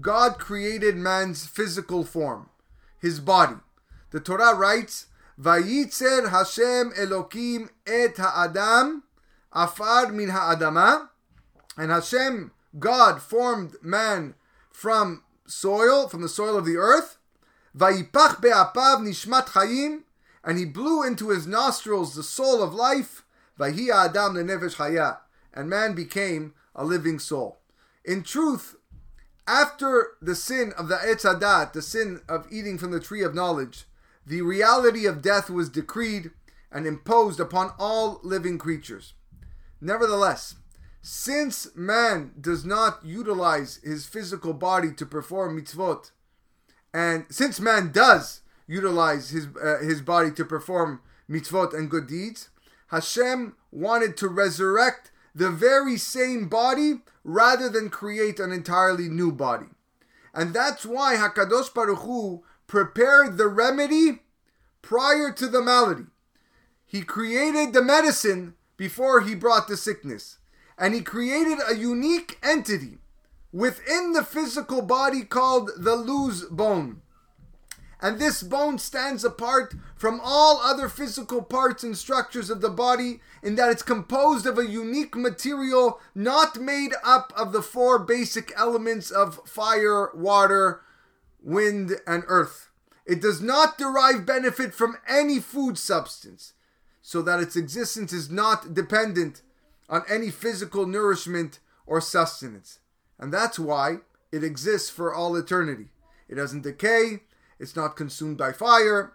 god 0.00 0.38
created 0.38 0.96
man's 0.96 1.46
physical 1.46 2.04
form 2.04 2.48
his 3.00 3.20
body 3.20 3.56
the 4.10 4.20
torah 4.20 4.54
writes 4.54 5.06
vayitzer 5.40 6.30
hashem 6.30 6.90
elokim 6.92 7.68
et 7.86 8.16
ha'adam 8.16 9.02
afar 9.52 10.10
min 10.10 10.30
ha'adama 10.30 11.08
and 11.76 11.90
Hashem, 11.90 12.52
God, 12.78 13.20
formed 13.20 13.76
man 13.82 14.34
from 14.70 15.22
soil, 15.46 16.08
from 16.08 16.22
the 16.22 16.28
soil 16.28 16.56
of 16.56 16.64
the 16.64 16.76
earth. 16.76 17.18
Vayipach 17.76 18.40
be'apav 18.40 19.00
nishmat 19.00 19.46
chayim, 19.48 20.02
and 20.44 20.58
he 20.58 20.64
blew 20.64 21.02
into 21.02 21.30
his 21.30 21.46
nostrils 21.46 22.14
the 22.14 22.22
soul 22.22 22.62
of 22.62 22.74
life. 22.74 23.24
Vahi 23.58 23.90
adam 23.90 24.34
lenevesh 24.34 24.76
chaya, 24.76 25.18
and 25.54 25.70
man 25.70 25.94
became 25.94 26.52
a 26.74 26.84
living 26.84 27.18
soul. 27.18 27.58
In 28.04 28.22
truth, 28.22 28.76
after 29.46 30.16
the 30.20 30.34
sin 30.34 30.72
of 30.76 30.88
the 30.88 30.96
etz 30.96 31.24
hadat, 31.24 31.72
the 31.72 31.82
sin 31.82 32.20
of 32.28 32.46
eating 32.50 32.76
from 32.76 32.90
the 32.90 33.00
tree 33.00 33.22
of 33.22 33.34
knowledge, 33.34 33.84
the 34.26 34.42
reality 34.42 35.06
of 35.06 35.22
death 35.22 35.48
was 35.48 35.68
decreed 35.68 36.30
and 36.72 36.86
imposed 36.86 37.40
upon 37.40 37.72
all 37.78 38.20
living 38.22 38.58
creatures. 38.58 39.14
Nevertheless, 39.80 40.56
since 41.02 41.68
man 41.76 42.32
does 42.40 42.64
not 42.64 43.04
utilize 43.04 43.80
his 43.84 44.06
physical 44.06 44.54
body 44.54 44.92
to 44.94 45.06
perform 45.06 45.60
mitzvot, 45.60 46.10
and 46.92 47.26
since 47.28 47.60
man 47.60 47.92
does 47.92 48.40
utilize 48.66 49.30
his 49.30 49.48
uh, 49.62 49.78
his 49.80 50.00
body 50.00 50.30
to 50.30 50.44
perform 50.44 51.00
mitzvot 51.28 51.74
and 51.74 51.90
good 51.90 52.06
deeds, 52.06 52.48
Hashem 52.88 53.54
wanted 53.70 54.16
to 54.16 54.28
resurrect 54.28 55.10
the 55.34 55.50
very 55.50 55.96
same 55.96 56.48
body 56.48 57.00
rather 57.24 57.68
than 57.68 57.90
create 57.90 58.38
an 58.38 58.52
entirely 58.52 59.08
new 59.08 59.32
body. 59.32 59.66
And 60.32 60.54
that's 60.54 60.84
why 60.84 61.16
Hakadosh 61.16 61.72
Baruch 61.72 62.00
Hu 62.00 62.44
prepared 62.66 63.36
the 63.36 63.48
remedy 63.48 64.20
prior 64.82 65.32
to 65.32 65.48
the 65.48 65.62
malady. 65.62 66.06
He 66.84 67.02
created 67.02 67.72
the 67.72 67.82
medicine 67.82 68.54
before 68.76 69.20
he 69.20 69.34
brought 69.34 69.68
the 69.68 69.76
sickness 69.76 70.38
and 70.78 70.94
he 70.94 71.00
created 71.00 71.58
a 71.68 71.76
unique 71.76 72.38
entity 72.42 72.98
within 73.52 74.12
the 74.12 74.24
physical 74.24 74.82
body 74.82 75.22
called 75.22 75.70
the 75.76 75.96
luz 75.96 76.44
bone. 76.50 77.00
And 78.04 78.18
this 78.18 78.42
bone 78.42 78.78
stands 78.78 79.24
apart 79.24 79.74
from 79.96 80.20
all 80.22 80.60
other 80.62 80.90
physical 80.90 81.40
parts 81.40 81.82
and 81.82 81.96
structures 81.96 82.50
of 82.50 82.60
the 82.60 82.68
body 82.68 83.20
in 83.42 83.54
that 83.54 83.70
it's 83.70 83.82
composed 83.82 84.44
of 84.44 84.58
a 84.58 84.66
unique 84.66 85.16
material 85.16 85.98
not 86.14 86.60
made 86.60 86.92
up 87.02 87.32
of 87.34 87.52
the 87.52 87.62
four 87.62 87.98
basic 87.98 88.52
elements 88.58 89.10
of 89.10 89.40
fire, 89.48 90.10
water, 90.14 90.82
wind, 91.42 91.92
and 92.06 92.24
earth. 92.26 92.68
It 93.06 93.22
does 93.22 93.40
not 93.40 93.78
derive 93.78 94.26
benefit 94.26 94.74
from 94.74 94.98
any 95.08 95.40
food 95.40 95.78
substance, 95.78 96.52
so 97.00 97.22
that 97.22 97.40
its 97.40 97.56
existence 97.56 98.12
is 98.12 98.30
not 98.30 98.74
dependent 98.74 99.40
on 99.88 100.02
any 100.10 100.30
physical 100.30 100.86
nourishment 100.86 101.58
or 101.86 102.02
sustenance. 102.02 102.80
And 103.18 103.32
that's 103.32 103.58
why 103.58 104.00
it 104.30 104.44
exists 104.44 104.90
for 104.90 105.14
all 105.14 105.36
eternity. 105.36 105.88
It 106.28 106.34
doesn't 106.34 106.64
decay, 106.64 107.20
it's 107.64 107.74
not 107.74 107.96
consumed 107.96 108.36
by 108.36 108.52
fire. 108.52 109.14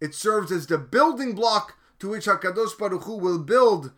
It 0.00 0.16
serves 0.16 0.50
as 0.50 0.66
the 0.66 0.78
building 0.78 1.36
block 1.36 1.78
to 2.00 2.08
which 2.08 2.26
HaKadosh 2.26 2.76
Baruch 2.76 3.04
Hu 3.04 3.16
will 3.16 3.38
build 3.38 3.92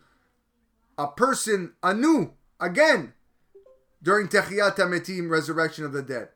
a 0.99 1.07
person 1.07 1.73
anew, 1.81 2.33
again, 2.59 3.13
during 4.01 4.27
Techiyat 4.27 4.75
HaMetim, 4.75 5.31
resurrection 5.31 5.83
of 5.83 5.93
the 5.93 6.03
dead. 6.03 6.29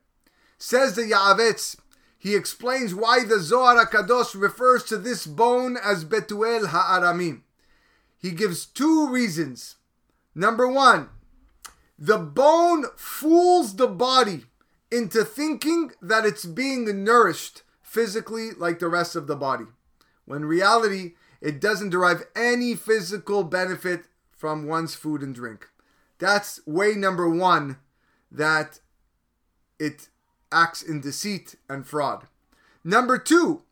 Says 0.58 0.96
the 0.96 1.04
Ya'avetz, 1.04 1.78
he 2.18 2.36
explains 2.36 2.96
why 2.96 3.24
the 3.24 3.40
Zohar 3.40 3.86
HaKadosh 3.86 4.40
refers 4.40 4.84
to 4.86 4.98
this 4.98 5.28
bone 5.28 5.78
as 5.78 6.04
Betuel 6.04 6.70
Ha'aramim. 6.70 7.42
He 8.18 8.32
gives 8.32 8.66
two 8.66 9.08
reasons. 9.08 9.76
Number 10.34 10.68
one, 10.68 11.10
the 11.98 12.18
bone 12.18 12.86
fools 12.96 13.76
the 13.76 13.88
body 13.88 14.46
into 14.92 15.24
thinking 15.24 15.92
that 16.02 16.26
it's 16.26 16.46
being 16.46 17.04
nourished 17.04 17.64
physically 17.82 18.52
like 18.52 18.80
the 18.80 18.88
rest 18.88 19.16
of 19.16 19.28
the 19.28 19.36
body, 19.36 19.66
when 20.26 20.46
reality, 20.46 21.14
it 21.40 21.60
doesn't 21.60 21.90
derive 21.90 22.24
any 22.36 22.76
physical 22.76 23.44
benefit 23.44 24.06
from 24.32 24.68
one's 24.68 24.96
food 24.96 25.22
and 25.22 25.34
drink. 25.34 25.70
That's 26.20 26.66
way 26.68 26.94
number 26.94 27.30
one 27.30 27.78
that 28.32 28.80
it 29.80 30.10
acts 30.52 30.82
in 30.82 31.02
deceit 31.02 31.56
and 31.68 31.86
fraud. 31.86 32.28
Number 32.84 33.18
two, 33.18 33.64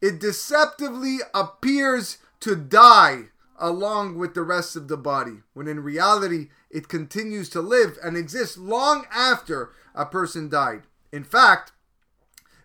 it 0.00 0.18
deceptively 0.18 1.18
appears 1.32 2.18
to 2.40 2.56
die 2.56 3.28
along 3.58 4.18
with 4.18 4.34
the 4.34 4.42
rest 4.42 4.76
of 4.76 4.88
the 4.88 4.96
body, 4.96 5.42
when 5.52 5.68
in 5.68 5.80
reality 5.80 6.48
it 6.70 6.88
continues 6.88 7.48
to 7.50 7.60
live 7.60 7.98
and 8.02 8.16
exist 8.16 8.58
long 8.58 9.06
after 9.12 9.70
a 9.94 10.06
person 10.06 10.48
died. 10.48 10.82
In 11.12 11.24
fact, 11.24 11.72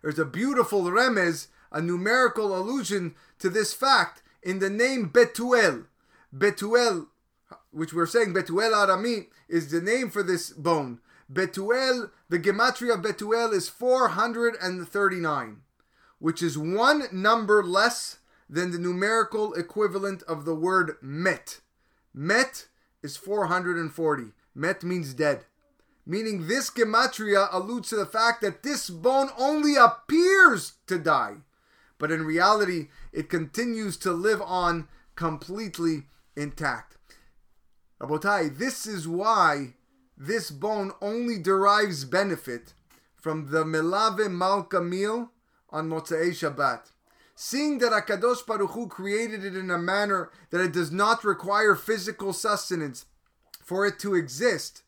there's 0.02 0.20
a 0.20 0.26
beautiful 0.26 0.84
remez, 0.84 1.48
a 1.72 1.82
numerical 1.82 2.58
allusion 2.58 3.16
to 3.40 3.50
this 3.50 3.74
fact 3.74 4.24
in 4.42 4.60
the 4.60 4.70
name 4.70 5.10
Betuel. 5.10 5.86
Betuel, 6.36 7.08
which 7.72 7.94
we're 7.94 8.08
saying 8.08 8.34
Betuel 8.34 8.74
Arami, 8.74 9.28
is 9.48 9.70
the 9.72 9.82
name 9.82 10.10
for 10.10 10.24
this 10.24 10.52
bone. 10.52 11.00
Betuel, 11.32 12.10
the 12.30 12.40
gematria 12.40 12.96
of 12.96 13.02
Betuel 13.02 13.54
is 13.54 13.70
439, 13.70 15.62
which 16.18 16.42
is 16.42 16.58
one 16.58 17.04
number 17.12 17.64
less 17.64 18.18
than 18.50 18.72
the 18.72 18.80
numerical 18.80 19.54
equivalent 19.54 20.24
of 20.24 20.44
the 20.44 20.56
word 20.56 20.96
met. 21.02 21.60
Met 22.14 22.68
is 23.04 23.16
440. 23.16 24.32
Met 24.56 24.84
means 24.84 25.14
dead. 25.14 25.46
Meaning 26.06 26.48
this 26.48 26.72
gematria 26.72 27.48
alludes 27.52 27.90
to 27.90 27.96
the 27.96 28.06
fact 28.06 28.42
that 28.42 28.64
this 28.64 28.90
bone 28.90 29.30
only 29.38 29.76
appears 29.76 30.74
to 30.88 30.98
die, 30.98 31.36
but 32.00 32.12
in 32.12 32.26
reality 32.26 32.88
it 33.14 33.30
continues 33.30 33.96
to 33.98 34.12
live 34.12 34.42
on 34.42 34.88
completely 35.16 36.08
intact. 36.36 36.98
Abotai, 38.02 38.58
this 38.58 38.88
is 38.88 39.08
why 39.08 39.76
this 40.18 40.50
bone 40.50 40.92
only 41.02 41.38
derives 41.38 42.06
benefit 42.06 42.74
from 43.16 43.52
the 43.52 43.64
Melave 43.64 44.32
Malka 44.32 44.82
meal 44.82 45.32
on 45.70 45.90
Motzei 45.90 46.30
Shabbat 46.30 46.92
seeing 47.42 47.78
that 47.78 47.94
Akadosh 47.94 48.46
Baruch 48.46 48.72
Hu 48.72 48.90
created 48.90 49.46
it 49.46 49.56
in 49.56 49.72
a 49.72 49.78
manner 49.78 50.30
that 50.50 50.60
it 50.60 50.74
does 50.74 50.92
not 50.92 51.24
require 51.24 51.74
physical 51.74 52.34
sustenance 52.34 53.06
for 53.64 53.86
it 53.86 53.98
to 54.00 54.14
exist, 54.14 54.84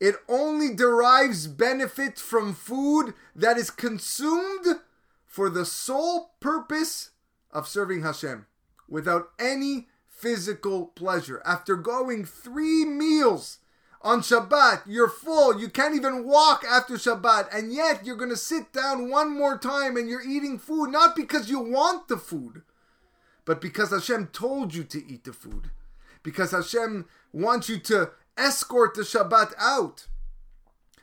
it 0.00 0.14
only 0.26 0.74
derives 0.74 1.46
benefit 1.46 2.18
from 2.18 2.54
food 2.54 3.12
that 3.36 3.58
is 3.58 3.70
consumed 3.70 4.80
for 5.26 5.50
the 5.50 5.66
sole 5.66 6.30
purpose 6.40 7.10
of 7.50 7.68
serving 7.68 8.00
Hashem 8.00 8.46
without 8.88 9.28
any 9.38 9.88
physical 10.08 10.86
pleasure. 10.86 11.42
After 11.44 11.76
going 11.76 12.24
three 12.24 12.86
meals 12.86 13.58
on 14.02 14.20
Shabbat, 14.20 14.82
you're 14.86 15.08
full. 15.08 15.60
You 15.60 15.68
can't 15.68 15.94
even 15.94 16.24
walk 16.24 16.64
after 16.68 16.94
Shabbat. 16.94 17.48
And 17.56 17.72
yet 17.72 18.04
you're 18.04 18.16
going 18.16 18.30
to 18.30 18.36
sit 18.36 18.72
down 18.72 19.08
one 19.08 19.36
more 19.36 19.56
time 19.56 19.96
and 19.96 20.08
you're 20.08 20.26
eating 20.26 20.58
food, 20.58 20.90
not 20.90 21.14
because 21.14 21.48
you 21.48 21.60
want 21.60 22.08
the 22.08 22.16
food, 22.16 22.62
but 23.44 23.60
because 23.60 23.90
Hashem 23.90 24.28
told 24.28 24.74
you 24.74 24.84
to 24.84 25.06
eat 25.06 25.24
the 25.24 25.32
food. 25.32 25.70
Because 26.22 26.50
Hashem 26.50 27.06
wants 27.32 27.68
you 27.68 27.78
to 27.80 28.10
escort 28.36 28.94
the 28.94 29.02
Shabbat 29.02 29.52
out. 29.58 30.06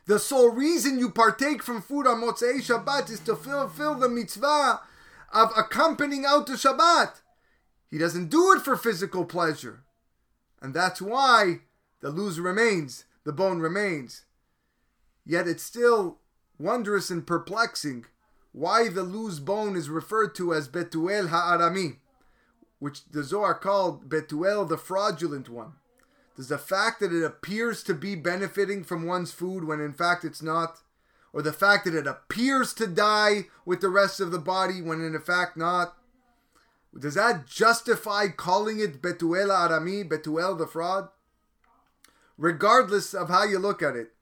The 0.06 0.20
sole 0.20 0.50
reason 0.50 0.98
you 0.98 1.12
partake 1.12 1.62
from 1.62 1.82
food 1.82 2.08
on 2.08 2.22
Motzei 2.22 2.58
Shabbat 2.58 3.10
is 3.12 3.20
to 3.22 3.36
fulfill 3.36 3.96
the 3.96 4.10
mitzvah 4.10 4.82
of 5.32 5.52
accompanying 5.56 6.26
out 6.26 6.48
the 6.48 6.54
Shabbat. 6.54 7.22
He 7.92 7.98
doesn't 7.98 8.30
do 8.30 8.54
it 8.54 8.62
for 8.62 8.76
physical 8.76 9.26
pleasure. 9.26 9.84
And 10.62 10.74
that's 10.74 11.02
why 11.02 11.60
the 12.02 12.10
luz 12.10 12.40
remains, 12.40 13.06
the 13.24 13.34
bone 13.34 13.60
remains. 13.60 14.26
Yet 15.26 15.48
it's 15.48 15.64
still 15.64 16.20
wondrous 16.58 17.10
and 17.10 17.26
perplexing 17.26 18.06
why 18.52 18.90
the 18.90 19.04
luz 19.04 19.40
bone 19.40 19.76
is 19.76 19.90
referred 19.90 20.34
to 20.36 20.54
as 20.54 20.68
Betuel 20.68 21.30
Ha'arami, 21.30 21.98
which 22.80 23.06
the 23.06 23.24
Zohar 23.24 23.54
called 23.54 24.10
Betuel 24.10 24.68
the 24.68 24.78
fraudulent 24.78 25.50
one. 25.50 25.74
Does 26.36 26.48
the 26.48 26.58
fact 26.58 27.00
that 27.02 27.14
it 27.14 27.24
appears 27.24 27.84
to 27.84 27.94
be 27.94 28.16
benefiting 28.16 28.84
from 28.84 29.06
one's 29.06 29.32
food 29.32 29.66
when 29.66 29.82
in 29.82 29.94
fact 29.94 30.24
it's 30.24 30.42
not? 30.42 30.80
Or 31.32 31.42
the 31.42 31.54
fact 31.54 31.86
that 31.86 31.94
it 31.94 32.08
appears 32.08 32.74
to 32.76 32.88
die 32.88 33.48
with 33.66 33.82
the 33.82 33.90
rest 33.90 34.20
of 34.20 34.32
the 34.32 34.40
body 34.40 34.82
when 34.82 35.02
in 35.02 35.20
fact 35.20 35.58
not? 35.58 35.96
Does 36.98 37.14
that 37.16 37.46
justify 37.46 38.30
calling 38.30 38.80
it 38.80 39.02
Betuel 39.02 39.50
Arami, 39.50 40.08
Betuel 40.08 40.58
the 40.58 40.66
fraud? 40.66 41.10
Regardless 42.40 43.14
of 43.14 43.28
how 43.28 43.44
you 43.44 43.60
look 43.60 43.84
at 43.84 43.96
it. 43.96 44.14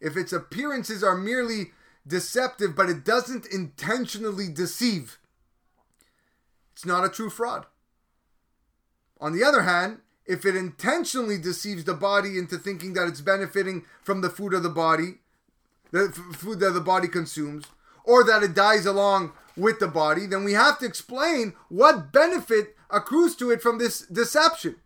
If 0.00 0.16
its 0.16 0.32
appearances 0.32 1.02
are 1.02 1.16
merely 1.16 1.72
deceptive, 2.06 2.76
but 2.76 2.88
it 2.88 3.04
doesn't 3.04 3.46
intentionally 3.46 4.48
deceive, 4.48 5.18
it's 6.72 6.86
not 6.86 7.04
a 7.04 7.08
true 7.08 7.28
fraud. 7.28 7.66
On 9.20 9.32
the 9.32 9.44
other 9.44 9.62
hand, 9.62 9.98
if 10.24 10.46
it 10.46 10.56
intentionally 10.56 11.36
deceives 11.36 11.84
the 11.84 11.94
body 11.94 12.38
into 12.38 12.56
thinking 12.56 12.94
that 12.94 13.08
it's 13.08 13.20
benefiting 13.20 13.84
from 14.02 14.20
the 14.20 14.30
food 14.30 14.54
of 14.54 14.62
the 14.62 14.70
body, 14.70 15.18
the 15.90 16.08
f- 16.08 16.36
food 16.36 16.60
that 16.60 16.70
the 16.70 16.80
body 16.80 17.08
consumes, 17.08 17.66
or 18.04 18.24
that 18.24 18.42
it 18.42 18.54
dies 18.54 18.86
along 18.86 19.32
with 19.56 19.80
the 19.80 19.88
body, 19.88 20.26
then 20.26 20.44
we 20.44 20.52
have 20.52 20.78
to 20.78 20.86
explain 20.86 21.54
what 21.68 22.12
benefit 22.12 22.76
accrues 22.90 23.36
to 23.36 23.50
it 23.50 23.62
from 23.62 23.78
this 23.78 24.00
deception. 24.00 24.76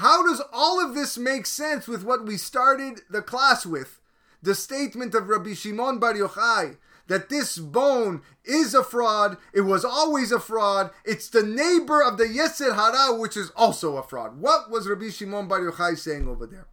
How 0.00 0.22
does 0.22 0.42
all 0.50 0.82
of 0.82 0.94
this 0.94 1.18
make 1.18 1.44
sense 1.44 1.86
with 1.86 2.04
what 2.04 2.24
we 2.24 2.38
started 2.38 3.02
the 3.10 3.20
class 3.20 3.66
with? 3.66 4.00
The 4.42 4.54
statement 4.54 5.14
of 5.14 5.28
Rabbi 5.28 5.52
Shimon 5.52 5.98
Bar 5.98 6.14
Yochai 6.14 6.78
that 7.08 7.28
this 7.28 7.58
bone 7.58 8.22
is 8.42 8.72
a 8.72 8.82
fraud, 8.82 9.36
it 9.52 9.62
was 9.62 9.84
always 9.84 10.32
a 10.32 10.40
fraud, 10.40 10.90
it's 11.04 11.28
the 11.28 11.42
neighbor 11.42 12.02
of 12.02 12.16
the 12.16 12.24
Yetzer 12.24 12.76
Hara, 12.76 13.14
which 13.18 13.36
is 13.36 13.50
also 13.54 13.96
a 13.96 14.02
fraud. 14.02 14.40
What 14.40 14.70
was 14.70 14.88
Rabbi 14.88 15.10
Shimon 15.10 15.48
Bar 15.48 15.60
Yochai 15.60 15.98
saying 15.98 16.26
over 16.26 16.46
there? 16.46 16.68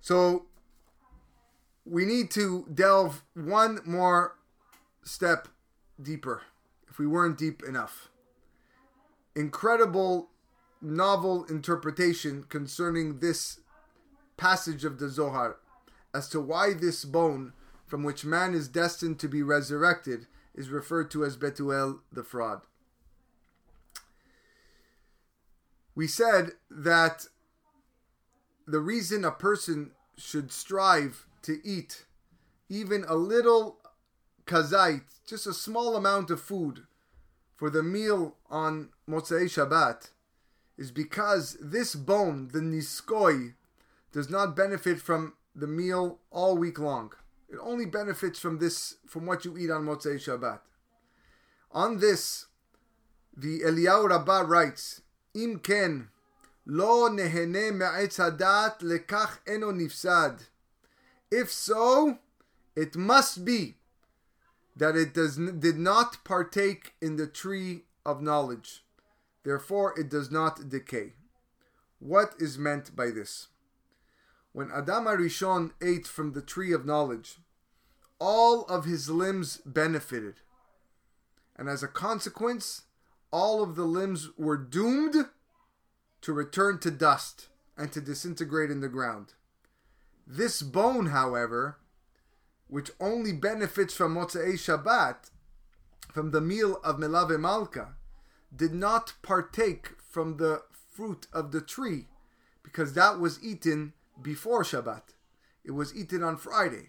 So 0.00 0.46
we 1.84 2.04
need 2.04 2.30
to 2.32 2.68
delve 2.72 3.24
one 3.34 3.80
more 3.84 4.36
step 5.02 5.48
deeper 6.00 6.42
if 6.88 7.00
we 7.00 7.06
weren't 7.08 7.36
deep 7.36 7.64
enough. 7.64 8.10
Incredible 9.34 10.28
novel 10.82 11.44
interpretation 11.44 12.44
concerning 12.48 13.20
this 13.20 13.60
passage 14.36 14.84
of 14.84 14.98
the 14.98 15.08
Zohar 15.08 15.56
as 16.12 16.28
to 16.28 16.40
why 16.40 16.74
this 16.74 17.04
bone 17.04 17.52
from 17.86 18.02
which 18.02 18.24
man 18.24 18.54
is 18.54 18.68
destined 18.68 19.18
to 19.20 19.28
be 19.28 19.42
resurrected 19.42 20.26
is 20.54 20.70
referred 20.70 21.10
to 21.10 21.24
as 21.24 21.36
Betuel 21.36 22.00
the 22.10 22.24
fraud. 22.24 22.62
We 25.94 26.06
said 26.06 26.52
that 26.70 27.26
the 28.66 28.80
reason 28.80 29.24
a 29.24 29.30
person 29.30 29.92
should 30.16 30.52
strive 30.52 31.26
to 31.42 31.60
eat 31.64 32.06
even 32.68 33.04
a 33.06 33.14
little 33.14 33.78
kazait, 34.46 35.02
just 35.26 35.46
a 35.46 35.52
small 35.52 35.96
amount 35.96 36.30
of 36.30 36.40
food 36.40 36.84
for 37.54 37.68
the 37.70 37.82
meal 37.82 38.36
on 38.50 38.88
Motzei 39.08 39.44
Shabbat, 39.44 40.10
is 40.76 40.90
because 40.90 41.56
this 41.60 41.94
bone, 41.94 42.48
the 42.52 42.60
niskoi, 42.60 43.54
does 44.12 44.28
not 44.30 44.56
benefit 44.56 45.00
from 45.00 45.34
the 45.54 45.66
meal 45.66 46.18
all 46.30 46.56
week 46.56 46.78
long. 46.78 47.12
It 47.48 47.58
only 47.62 47.86
benefits 47.86 48.38
from 48.38 48.58
this, 48.58 48.96
from 49.06 49.26
what 49.26 49.44
you 49.44 49.56
eat 49.58 49.70
on 49.70 49.84
Motzei 49.84 50.16
Shabbat. 50.16 50.60
On 51.72 51.98
this, 51.98 52.46
the 53.36 53.60
Eliyahu 53.60 54.10
Rabbah 54.10 54.44
writes, 54.46 55.02
Im 55.34 55.58
ken, 55.58 56.08
lo 56.66 57.08
nehene 57.08 57.74
me'etz 57.74 58.18
hadat 58.18 58.80
lekach 58.80 59.38
eno 59.46 59.72
nifsad. 59.72 60.48
If 61.30 61.50
so, 61.50 62.18
it 62.76 62.96
must 62.96 63.44
be 63.44 63.76
that 64.76 64.96
it 64.96 65.14
does 65.14 65.36
did 65.36 65.78
not 65.78 66.24
partake 66.24 66.94
in 67.00 67.16
the 67.16 67.26
tree 67.26 67.82
of 68.04 68.22
knowledge. 68.22 68.84
Therefore, 69.44 69.98
it 69.98 70.08
does 70.08 70.30
not 70.30 70.68
decay. 70.68 71.14
What 71.98 72.34
is 72.38 72.58
meant 72.58 72.94
by 72.94 73.10
this? 73.10 73.48
When 74.52 74.70
Adam 74.70 75.06
Arishon 75.06 75.72
ate 75.80 76.06
from 76.06 76.32
the 76.32 76.42
tree 76.42 76.72
of 76.72 76.84
knowledge, 76.84 77.38
all 78.18 78.64
of 78.66 78.84
his 78.84 79.08
limbs 79.08 79.58
benefited. 79.64 80.34
And 81.56 81.68
as 81.68 81.82
a 81.82 81.88
consequence, 81.88 82.82
all 83.30 83.62
of 83.62 83.76
the 83.76 83.84
limbs 83.84 84.28
were 84.36 84.56
doomed 84.56 85.26
to 86.20 86.32
return 86.32 86.78
to 86.80 86.90
dust 86.90 87.48
and 87.76 87.90
to 87.92 88.00
disintegrate 88.00 88.70
in 88.70 88.80
the 88.80 88.88
ground. 88.88 89.34
This 90.26 90.62
bone, 90.62 91.06
however, 91.06 91.78
which 92.68 92.90
only 93.00 93.32
benefits 93.32 93.94
from 93.94 94.14
Motzei 94.14 94.54
Shabbat, 94.54 95.30
from 96.12 96.30
the 96.30 96.40
meal 96.40 96.78
of 96.84 96.96
Melave 96.96 97.40
Malka, 97.40 97.94
did 98.54 98.74
not 98.74 99.14
partake 99.22 99.90
from 100.10 100.36
the 100.36 100.62
fruit 100.90 101.26
of 101.32 101.52
the 101.52 101.60
tree 101.60 102.06
because 102.62 102.92
that 102.94 103.18
was 103.18 103.42
eaten 103.42 103.92
before 104.20 104.62
Shabbat. 104.62 105.02
It 105.64 105.72
was 105.72 105.96
eaten 105.96 106.22
on 106.22 106.36
Friday. 106.36 106.88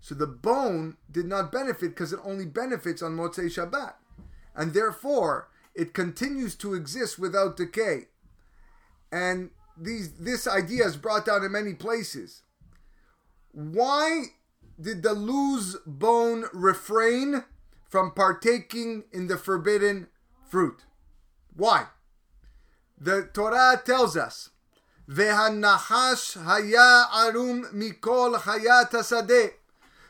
So 0.00 0.14
the 0.14 0.26
bone 0.26 0.96
did 1.10 1.26
not 1.26 1.52
benefit 1.52 1.90
because 1.90 2.12
it 2.12 2.20
only 2.24 2.46
benefits 2.46 3.02
on 3.02 3.16
Motzei 3.16 3.46
Shabbat. 3.46 3.94
And 4.54 4.72
therefore, 4.72 5.48
it 5.74 5.94
continues 5.94 6.54
to 6.56 6.74
exist 6.74 7.18
without 7.18 7.56
decay. 7.56 8.08
And 9.10 9.50
these 9.76 10.12
this 10.14 10.46
idea 10.46 10.86
is 10.86 10.96
brought 10.96 11.26
down 11.26 11.44
in 11.44 11.52
many 11.52 11.74
places. 11.74 12.42
Why 13.52 14.24
did 14.80 15.02
the 15.02 15.14
luz 15.14 15.76
bone 15.86 16.44
refrain 16.52 17.44
from 17.88 18.12
partaking 18.12 19.04
in 19.12 19.28
the 19.28 19.38
forbidden 19.38 20.08
fruit? 20.48 20.84
Why? 21.56 21.86
The 22.98 23.28
Torah 23.32 23.80
tells 23.84 24.16
us, 24.16 24.50
"Ve'hanachash 25.08 26.42
haya 26.42 27.08
arum 27.12 27.64
mikol 27.72 28.38
hayat 28.40 28.90
hasadeh." 28.90 29.52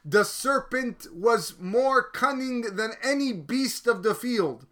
The 0.04 0.24
serpent 0.24 1.06
was 1.14 1.58
more 1.58 2.02
cunning 2.02 2.76
than 2.76 2.92
any 3.02 3.32
beast 3.32 3.86
of 3.86 4.02
the 4.02 4.14
field. 4.14 4.66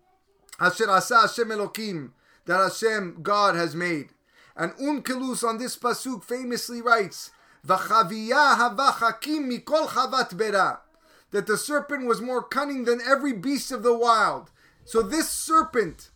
Asher 0.60 0.90
asa 0.90 1.22
Hashem 1.22 1.48
Elokim, 1.48 2.12
that 2.44 2.60
Hashem 2.60 3.22
God 3.22 3.56
has 3.56 3.74
made. 3.74 4.10
And 4.54 4.72
umm 4.78 5.02
Onkelos 5.02 5.42
on 5.42 5.58
this 5.58 5.76
pasuk 5.76 6.22
famously 6.22 6.82
writes, 6.82 7.30
"V'chaviyah 7.66 8.56
havachakim 8.56 9.50
mikol 9.50 9.88
chavat 9.88 10.36
bera," 10.36 10.82
that 11.30 11.46
the 11.46 11.56
serpent 11.56 12.06
was 12.06 12.20
more 12.20 12.42
cunning 12.42 12.84
than 12.84 13.00
every 13.00 13.32
beast 13.32 13.72
of 13.72 13.82
the 13.82 13.94
wild. 13.94 14.50
So 14.84 15.00
this 15.00 15.30
serpent, 15.30 16.10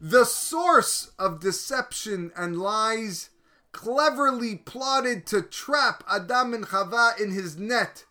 the 0.00 0.24
source 0.24 1.12
of 1.18 1.40
deception 1.40 2.32
and 2.36 2.58
lies, 2.58 3.30
cleverly 3.72 4.56
plotted 4.56 5.26
to 5.26 5.42
trap 5.42 6.04
Adam 6.08 6.54
and 6.54 6.66
Chava 6.66 7.18
in 7.20 7.32
his 7.32 7.56
net. 7.56 8.04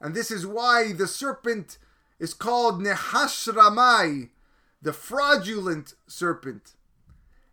And 0.00 0.14
this 0.14 0.30
is 0.30 0.46
why 0.46 0.92
the 0.92 1.06
serpent 1.06 1.78
is 2.18 2.34
called 2.34 2.80
Nehash 2.80 3.52
Ramai, 3.52 4.30
the 4.80 4.92
fraudulent 4.92 5.94
serpent. 6.06 6.74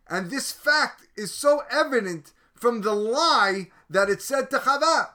And 0.08 0.30
this 0.30 0.50
fact 0.50 1.06
is 1.16 1.32
so 1.32 1.62
evident 1.70 2.32
from 2.54 2.82
the 2.82 2.94
lie 2.94 3.68
that 3.88 4.10
it 4.10 4.20
said 4.20 4.50
to 4.50 4.58
Chava. 4.58 5.10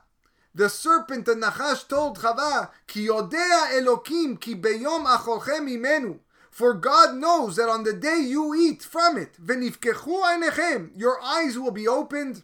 The 0.55 0.69
serpent, 0.69 1.25
the 1.25 1.33
Nachash, 1.33 1.87
told 1.87 2.19
Chava, 2.19 2.69
Ki 2.87 3.07
yodea 3.07 3.77
Elokim 3.77 4.39
ki 4.39 4.55
beyom 4.55 5.05
acholchem 5.05 5.67
imenu. 5.69 6.19
For 6.55 6.73
God 6.73 7.15
knows 7.15 7.57
that 7.57 7.67
on 7.67 7.83
the 7.83 7.91
day 7.91 8.21
you 8.25 8.55
eat 8.55 8.81
from 8.81 9.17
it, 9.17 9.35
your 10.95 11.21
eyes 11.21 11.59
will 11.59 11.71
be 11.71 11.85
opened, 11.85 12.43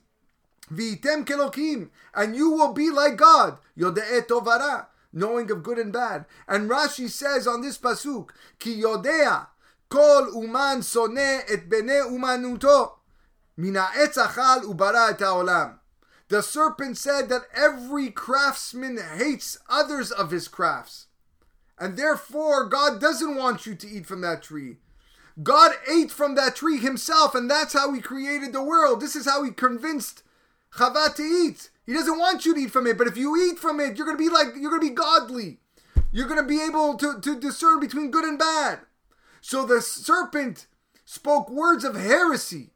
and 0.69 2.35
you 2.35 2.49
will 2.49 2.73
be 2.73 2.89
like 2.89 3.15
God, 3.15 3.57
tovara, 3.79 4.87
knowing 5.13 5.49
of 5.49 5.63
good 5.63 5.77
and 5.77 5.93
bad. 5.93 6.25
And 6.45 6.69
Rashi 6.69 7.07
says 7.09 7.47
on 7.47 7.61
this 7.61 7.77
pasuk, 7.77 8.31
Ki 8.59 8.81
yodea, 8.81 9.47
kol 9.87 10.43
uman 10.43 10.81
sone 10.81 11.17
et 11.17 11.69
bene 11.69 12.03
umanuto, 12.03 12.95
mina 13.55 13.91
etzachal 13.95 14.63
ubara 14.63 15.11
et 15.11 15.19
haolam. 15.19 15.79
The 16.27 16.43
serpent 16.43 16.97
said 16.97 17.29
that 17.29 17.43
every 17.55 18.09
craftsman 18.09 18.97
hates 18.97 19.57
others 19.69 20.11
of 20.11 20.31
his 20.31 20.49
crafts. 20.49 21.07
And 21.81 21.97
therefore, 21.97 22.65
God 22.65 23.01
doesn't 23.01 23.35
want 23.35 23.65
you 23.65 23.73
to 23.73 23.87
eat 23.87 24.05
from 24.05 24.21
that 24.21 24.43
tree. 24.43 24.77
God 25.41 25.71
ate 25.91 26.11
from 26.11 26.35
that 26.35 26.55
tree 26.55 26.77
himself, 26.77 27.33
and 27.33 27.49
that's 27.49 27.73
how 27.73 27.91
he 27.91 28.01
created 28.01 28.53
the 28.53 28.61
world. 28.61 29.01
This 29.01 29.15
is 29.15 29.25
how 29.25 29.43
he 29.43 29.49
convinced 29.49 30.21
Chava 30.75 31.15
to 31.15 31.23
eat. 31.23 31.71
He 31.87 31.93
doesn't 31.93 32.19
want 32.19 32.45
you 32.45 32.53
to 32.53 32.59
eat 32.59 32.69
from 32.69 32.85
it, 32.85 32.99
but 32.99 33.07
if 33.07 33.17
you 33.17 33.35
eat 33.35 33.57
from 33.57 33.79
it, 33.79 33.97
you're 33.97 34.05
gonna 34.05 34.15
be 34.15 34.29
like 34.29 34.49
you're 34.55 34.69
gonna 34.69 34.79
be 34.79 34.91
godly. 34.91 35.57
You're 36.11 36.27
gonna 36.27 36.43
be 36.43 36.63
able 36.63 36.97
to, 36.97 37.19
to 37.19 37.39
discern 37.39 37.79
between 37.79 38.11
good 38.11 38.25
and 38.25 38.37
bad. 38.37 38.81
So 39.41 39.65
the 39.65 39.81
serpent 39.81 40.67
spoke 41.03 41.49
words 41.49 41.83
of 41.83 41.95
heresy, 41.95 42.73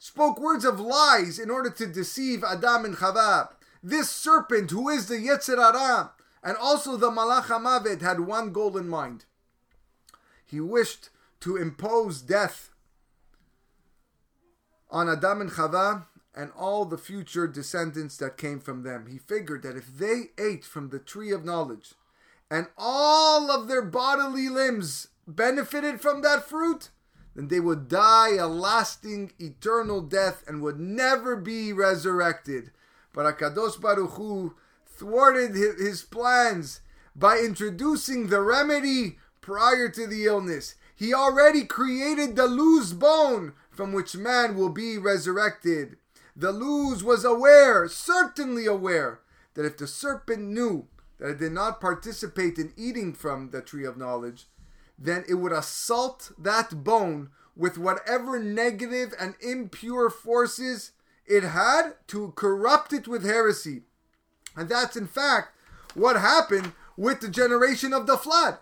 spoke 0.00 0.40
words 0.40 0.64
of 0.64 0.80
lies 0.80 1.38
in 1.38 1.48
order 1.48 1.70
to 1.70 1.86
deceive 1.86 2.42
Adam 2.42 2.84
and 2.86 2.96
Chava. 2.96 3.50
This 3.84 4.10
serpent, 4.10 4.72
who 4.72 4.88
is 4.88 5.06
the 5.06 5.14
Yetzer 5.14 5.58
Hara, 5.58 6.10
and 6.42 6.56
also 6.56 6.96
the 6.96 7.10
Malach 7.10 7.44
HaMavet, 7.44 8.00
had 8.00 8.20
one 8.20 8.52
goal 8.52 8.76
in 8.76 8.88
mind. 8.88 9.24
He 10.44 10.60
wished 10.60 11.10
to 11.40 11.56
impose 11.56 12.22
death 12.22 12.70
on 14.90 15.08
Adam 15.08 15.40
and 15.42 15.50
Chava 15.50 16.06
and 16.34 16.50
all 16.56 16.84
the 16.84 16.98
future 16.98 17.46
descendants 17.46 18.16
that 18.18 18.36
came 18.36 18.60
from 18.60 18.82
them. 18.82 19.06
He 19.10 19.18
figured 19.18 19.62
that 19.62 19.76
if 19.76 19.98
they 19.98 20.30
ate 20.38 20.64
from 20.64 20.88
the 20.88 20.98
tree 20.98 21.32
of 21.32 21.44
knowledge 21.44 21.94
and 22.50 22.68
all 22.76 23.50
of 23.50 23.68
their 23.68 23.82
bodily 23.82 24.48
limbs 24.48 25.08
benefited 25.26 26.00
from 26.00 26.22
that 26.22 26.48
fruit, 26.48 26.90
then 27.34 27.48
they 27.48 27.60
would 27.60 27.88
die 27.88 28.36
a 28.36 28.46
lasting, 28.46 29.32
eternal 29.38 30.00
death 30.00 30.42
and 30.48 30.62
would 30.62 30.80
never 30.80 31.36
be 31.36 31.72
resurrected. 31.72 32.70
But 33.12 33.38
Baruch 33.38 34.10
Hu 34.12 34.54
thwarted 34.98 35.54
his 35.54 36.02
plans 36.02 36.80
by 37.14 37.38
introducing 37.38 38.26
the 38.26 38.40
remedy 38.40 39.18
prior 39.40 39.88
to 39.88 40.06
the 40.06 40.26
illness. 40.26 40.74
He 40.94 41.14
already 41.14 41.64
created 41.64 42.34
the 42.34 42.46
luz 42.46 42.92
bone 42.92 43.54
from 43.70 43.92
which 43.92 44.16
man 44.16 44.56
will 44.56 44.70
be 44.70 44.98
resurrected. 44.98 45.96
The 46.34 46.52
luz 46.52 47.04
was 47.04 47.24
aware, 47.24 47.88
certainly 47.88 48.66
aware, 48.66 49.20
that 49.54 49.64
if 49.64 49.76
the 49.76 49.86
serpent 49.86 50.42
knew 50.42 50.88
that 51.18 51.30
it 51.30 51.38
did 51.38 51.52
not 51.52 51.80
participate 51.80 52.58
in 52.58 52.72
eating 52.76 53.12
from 53.12 53.50
the 53.50 53.62
tree 53.62 53.84
of 53.84 53.96
knowledge, 53.96 54.46
then 54.98 55.24
it 55.28 55.34
would 55.34 55.52
assault 55.52 56.32
that 56.38 56.82
bone 56.84 57.30
with 57.56 57.78
whatever 57.78 58.38
negative 58.38 59.14
and 59.18 59.34
impure 59.40 60.10
forces 60.10 60.92
it 61.26 61.42
had 61.42 61.94
to 62.08 62.32
corrupt 62.36 62.92
it 62.92 63.06
with 63.06 63.24
heresy. 63.24 63.82
And 64.56 64.68
that's 64.68 64.96
in 64.96 65.06
fact 65.06 65.56
what 65.94 66.16
happened 66.16 66.72
with 66.96 67.20
the 67.20 67.28
generation 67.28 67.92
of 67.92 68.06
the 68.06 68.16
flood. 68.16 68.58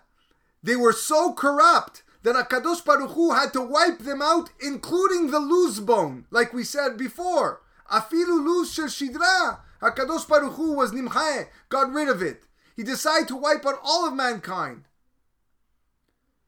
They 0.62 0.76
were 0.76 0.92
so 0.92 1.32
corrupt 1.32 2.02
that 2.22 2.34
Akadosh 2.34 2.84
Baruch 2.84 3.12
Hu 3.12 3.32
had 3.32 3.52
to 3.52 3.60
wipe 3.60 4.00
them 4.00 4.20
out, 4.20 4.50
including 4.60 5.30
the 5.30 5.38
luz 5.38 5.80
bone, 5.80 6.26
like 6.30 6.52
we 6.52 6.64
said 6.64 6.96
before. 6.96 7.62
Afilu 7.90 8.44
luz 8.44 8.72
shel 8.72 8.86
shidra. 8.86 9.60
Hakadosh 9.80 10.26
Baruch 10.28 10.54
Hu 10.54 10.72
was 10.72 10.92
nimchae, 10.92 11.48
got 11.68 11.92
rid 11.92 12.08
of 12.08 12.22
it. 12.22 12.42
He 12.74 12.82
decided 12.82 13.28
to 13.28 13.36
wipe 13.36 13.64
out 13.64 13.78
all 13.82 14.06
of 14.06 14.14
mankind. 14.14 14.84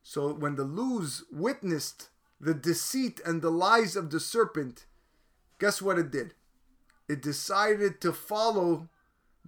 So 0.03 0.33
when 0.33 0.57
the 0.57 0.65
luz 0.65 1.25
witnessed 1.31 2.09
the 2.41 2.55
deceit 2.55 3.21
and 3.25 3.41
the 3.41 3.51
lies 3.51 3.95
of 3.95 4.11
the 4.11 4.21
serpent, 4.21 4.87
guess 5.59 5.81
what 5.81 5.99
it 5.99 6.11
did? 6.11 6.35
It 7.09 7.23
decided 7.23 8.01
to 8.01 8.13
follow 8.13 8.89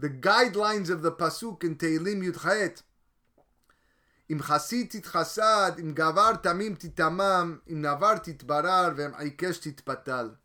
the 0.00 0.08
guidelines 0.08 0.88
of 0.88 1.02
the 1.02 1.12
pasuk 1.12 1.62
in 1.62 1.76
Tehillim 1.76 2.22
Yudchet. 2.24 2.82
Im 4.30 4.40
chasid 4.40 4.90
titchasad, 4.90 5.78
im 5.78 5.94
gavar 5.94 6.42
tamim 6.42 6.78
titamam, 6.78 7.60
im 7.68 7.82
navar 7.82 8.24
titbarar, 8.24 8.96
ve'im 8.96 9.14
aikesh 9.20 9.60
titpatal. 9.60 10.36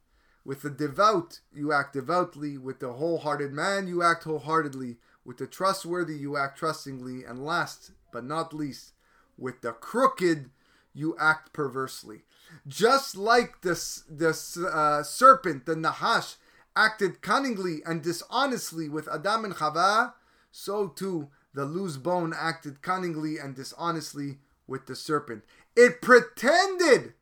With 0.44 0.62
the 0.62 0.70
devout, 0.70 1.40
you 1.54 1.72
act 1.72 1.94
devoutly. 1.94 2.58
With 2.58 2.80
the 2.80 2.94
wholehearted 2.94 3.54
man, 3.54 3.88
you 3.88 4.04
act 4.04 4.26
wholeheartedly. 4.26 4.98
With 5.24 5.38
the 5.38 5.48
trustworthy, 5.48 6.18
you 6.18 6.38
act 6.38 6.60
trustingly. 6.60 7.24
And 7.24 7.44
last 7.44 7.92
but 8.12 8.26
not 8.26 8.54
least, 8.54 8.92
with 9.38 9.62
the 9.62 9.72
crooked, 9.72 10.50
you 10.94 11.16
act 11.20 11.54
perversely. 11.54 12.26
Just 12.68 13.16
like 13.16 13.62
the, 13.62 13.74
the 14.10 14.70
uh, 14.72 15.02
serpent, 15.02 15.66
the 15.66 15.76
Nahash, 15.76 16.36
acted 16.76 17.22
cunningly 17.22 17.82
and 17.86 18.02
dishonestly 18.02 18.90
with 18.90 19.08
Adam 19.08 19.46
and 19.46 19.56
Chava, 19.56 20.14
so 20.52 20.88
too 20.88 21.30
the 21.54 21.66
luz 21.66 21.98
bone 21.98 22.34
acted 22.38 22.82
cunningly 22.82 23.38
and 23.38 23.56
dishonestly 23.56 24.40
with 24.68 24.86
the 24.88 24.96
serpent. 24.96 25.44
It 25.76 26.02
pretended 26.02 27.14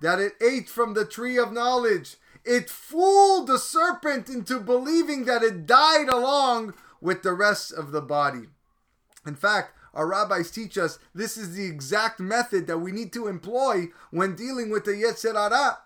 that 0.00 0.18
it 0.18 0.34
ate 0.42 0.68
from 0.68 0.94
the 0.94 1.04
tree 1.04 1.38
of 1.38 1.52
knowledge 1.52 2.16
it 2.48 2.70
fooled 2.70 3.46
the 3.46 3.58
serpent 3.58 4.30
into 4.30 4.58
believing 4.58 5.26
that 5.26 5.42
it 5.42 5.66
died 5.66 6.08
along 6.08 6.72
with 6.98 7.22
the 7.22 7.34
rest 7.34 7.72
of 7.72 7.92
the 7.92 8.00
body. 8.00 8.48
In 9.26 9.34
fact, 9.34 9.74
our 9.92 10.06
rabbis 10.06 10.50
teach 10.50 10.78
us 10.78 10.98
this 11.14 11.36
is 11.36 11.54
the 11.54 11.66
exact 11.66 12.20
method 12.20 12.66
that 12.66 12.78
we 12.78 12.90
need 12.90 13.12
to 13.12 13.26
employ 13.26 13.88
when 14.10 14.34
dealing 14.34 14.70
with 14.70 14.86
the 14.86 14.92
Yetzer 14.92 15.34
Hara. 15.34 15.78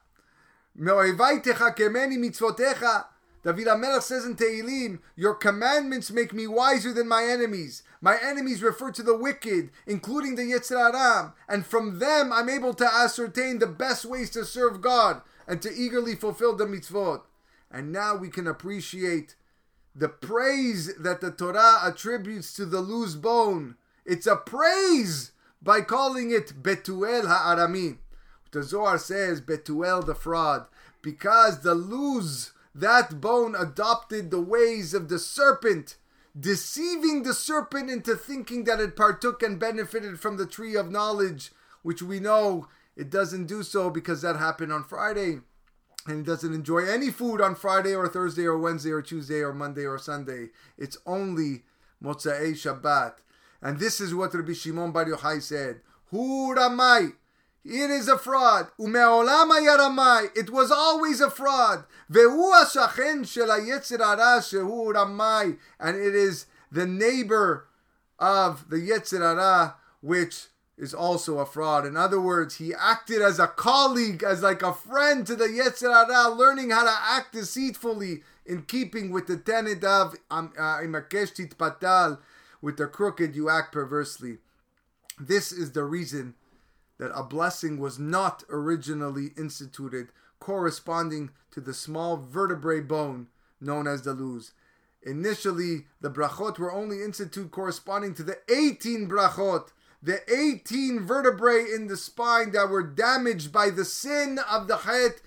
David 3.45 3.67
HaMelech 3.67 4.03
says 4.03 4.25
in 4.25 4.37
Tehillim, 4.37 5.01
Your 5.17 5.35
commandments 5.35 6.13
make 6.13 6.33
me 6.33 6.47
wiser 6.47 6.93
than 6.93 7.09
my 7.09 7.25
enemies. 7.25 7.83
My 8.01 8.17
enemies 8.23 8.63
refer 8.63 8.93
to 8.93 9.03
the 9.03 9.17
wicked, 9.17 9.71
including 9.87 10.37
the 10.37 10.43
Yetzer 10.43 10.77
Hara, 10.77 11.35
and 11.49 11.67
from 11.67 11.99
them 11.99 12.33
I'm 12.33 12.49
able 12.49 12.73
to 12.75 12.87
ascertain 12.87 13.59
the 13.59 13.67
best 13.67 14.05
ways 14.05 14.31
to 14.31 14.45
serve 14.45 14.81
God 14.81 15.23
and 15.47 15.61
to 15.63 15.73
eagerly 15.73 16.15
fulfill 16.15 16.55
the 16.55 16.67
mitzvot. 16.67 17.23
And 17.71 17.91
now 17.91 18.15
we 18.17 18.29
can 18.29 18.47
appreciate 18.47 19.35
the 19.95 20.09
praise 20.09 20.95
that 20.97 21.21
the 21.21 21.31
Torah 21.31 21.81
attributes 21.85 22.55
to 22.55 22.65
the 22.65 22.81
luz 22.81 23.17
bone. 23.17 23.77
It's 24.07 24.27
a 24.27 24.37
praise 24.37 25.33
by 25.61 25.81
calling 25.81 26.31
it 26.31 26.63
Betuel 26.63 27.27
Ha'arami. 27.27 27.99
The 28.53 28.63
Zohar 28.63 28.99
says 28.99 29.41
Betuel 29.41 30.05
the 30.05 30.15
fraud 30.15 30.67
because 31.01 31.61
the 31.61 31.75
luz 31.75 32.53
that 32.75 33.21
bone 33.21 33.55
adopted 33.55 34.31
the 34.31 34.41
ways 34.41 34.95
of 34.95 35.09
the 35.09 35.19
serpent, 35.19 35.97
deceiving 36.39 37.23
the 37.23 37.35
serpent 37.35 37.91
into 37.91 38.15
thinking 38.15 38.65
that 38.65 38.81
it 38.81 38.97
partook 38.97 39.43
and 39.43 39.59
benefited 39.59 40.21
from 40.21 40.37
the 40.37 40.47
tree 40.47 40.77
of 40.77 40.91
knowledge, 40.91 41.53
which 41.83 42.03
we 42.03 42.21
know 42.21 42.69
it 42.97 43.11
doesn't 43.11 43.47
do 43.47 43.63
so 43.63 43.91
because 43.91 44.23
that 44.23 44.37
happened 44.37 44.73
on 44.73 44.85
Friday. 44.85 45.41
And 46.07 46.21
it 46.21 46.27
doesn't 46.27 46.55
enjoy 46.55 46.85
any 46.85 47.11
food 47.11 47.41
on 47.41 47.55
Friday 47.55 47.95
or 47.95 48.09
Thursday 48.09 48.45
or 48.45 48.59
Wednesday 48.59 48.91
or 48.91 49.03
Tuesday 49.03 49.41
or 49.41 49.53
Monday 49.53 49.87
or 49.87 49.99
Sunday. 49.99 50.49
It's 50.77 50.99
only 51.07 51.63
Motzei 52.03 52.53
Shabbat. 52.53 53.15
And 53.61 53.79
this 53.79 54.01
is 54.01 54.15
what 54.15 54.35
Rabbi 54.35 54.53
Shimon 54.53 54.91
Bar 54.91 55.05
Yochai 55.05 55.41
said. 55.41 55.81
Hu 56.11 56.53
Ramai. 56.55 57.13
It 57.65 57.91
is 57.91 58.09
a 58.09 58.19
fraud. 58.19 58.69
Umeolam 58.79 59.51
yaramai. 59.51 60.37
It 60.37 60.51
was 60.51 60.71
always 60.71 61.21
a 61.21 61.31
fraud. 61.31 61.85
Vehu 62.11 62.53
hashachen 62.53 63.27
shel 63.27 63.49
shehu 63.49 64.93
ramai. 64.93 65.59
And 65.79 65.97
it 65.97 66.15
is 66.15 66.47
the 66.71 66.87
neighbor 66.87 67.69
of 68.19 68.69
the 68.69 68.77
Yetzer 68.77 69.21
Hara 69.21 69.77
which 70.03 70.47
is 70.77 70.93
also 70.93 71.39
a 71.39 71.47
fraud. 71.47 71.87
In 71.87 71.97
other 71.97 72.21
words, 72.21 72.57
he 72.57 72.75
acted 72.75 73.23
as 73.23 73.39
a 73.39 73.47
colleague, 73.47 74.23
as 74.23 74.43
like 74.43 74.63
a 74.63 74.75
friend 74.75 75.27
to 75.27 75.37
the 75.37 75.47
Yetzer 75.47 75.93
Hara, 75.93 76.35
learning 76.35 76.71
how 76.71 76.83
to 76.83 76.97
act 77.01 77.33
deceitfully 77.33 78.23
in 78.45 78.63
keeping 78.63 79.11
with 79.11 79.29
the 79.29 79.37
tenet 79.37 79.85
of 79.85 80.17
uh, 80.31 80.49
Imakesh 80.59 81.55
Patal, 81.55 82.19
with 82.61 82.77
the 82.77 82.87
crooked 82.87 83.37
you 83.37 83.49
act 83.49 83.73
perversely. 83.73 84.39
This 85.21 85.53
is 85.53 85.73
the 85.73 85.85
reason 85.85 86.35
that 86.99 87.13
a 87.15 87.23
blessing 87.23 87.79
was 87.79 87.99
not 87.99 88.45
originally 88.49 89.31
instituted 89.37 90.09
corresponding 90.39 91.31
to 91.51 91.61
the 91.61 91.75
small 91.75 92.17
vertebrae 92.17 92.81
bone 92.81 93.29
known 93.61 93.87
as 93.87 94.03
the 94.03 94.13
luz. 94.13 94.53
Initially, 95.03 95.87
the 96.01 96.11
brachot 96.11 96.59
were 96.59 96.73
only 96.73 97.03
instituted 97.03 97.51
corresponding 97.51 98.15
to 98.15 98.23
the 98.23 98.39
18 98.49 99.09
brachot 99.09 99.71
the 100.03 100.21
18 100.33 101.01
vertebrae 101.01 101.65
in 101.73 101.87
the 101.87 101.97
spine 101.97 102.51
that 102.53 102.69
were 102.69 102.83
damaged 102.83 103.53
by 103.53 103.71
the 103.71 103.85
sin 103.85 104.41
of 104.51 104.67
the 104.67 104.79
het 104.79 105.23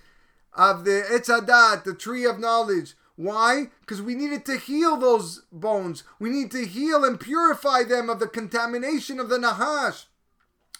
of 0.53 0.83
the 0.83 1.05
etz 1.09 1.27
hadat, 1.27 1.85
the 1.85 1.93
tree 1.93 2.25
of 2.25 2.39
knowledge. 2.39 2.95
Why? 3.15 3.69
Because 3.79 4.01
we 4.01 4.15
needed 4.15 4.45
to 4.45 4.57
heal 4.57 4.97
those 4.97 5.43
bones. 5.51 6.03
We 6.19 6.29
need 6.29 6.51
to 6.51 6.65
heal 6.65 7.05
and 7.05 7.19
purify 7.19 7.83
them 7.83 8.09
of 8.09 8.19
the 8.19 8.27
contamination 8.27 9.19
of 9.19 9.29
the 9.29 9.39
nahash. 9.39 10.07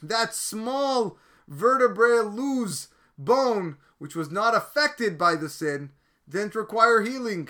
That 0.02 0.36
small 0.36 1.18
vertebrae 1.48 2.20
luz 2.20 2.90
bone, 3.18 3.78
which 3.98 4.16
was 4.16 4.30
not 4.30 4.56
affected 4.56 5.18
by 5.18 5.36
the 5.36 5.50
sin, 5.50 5.92
didn't 6.28 6.56
require 6.56 7.02
healing. 7.02 7.50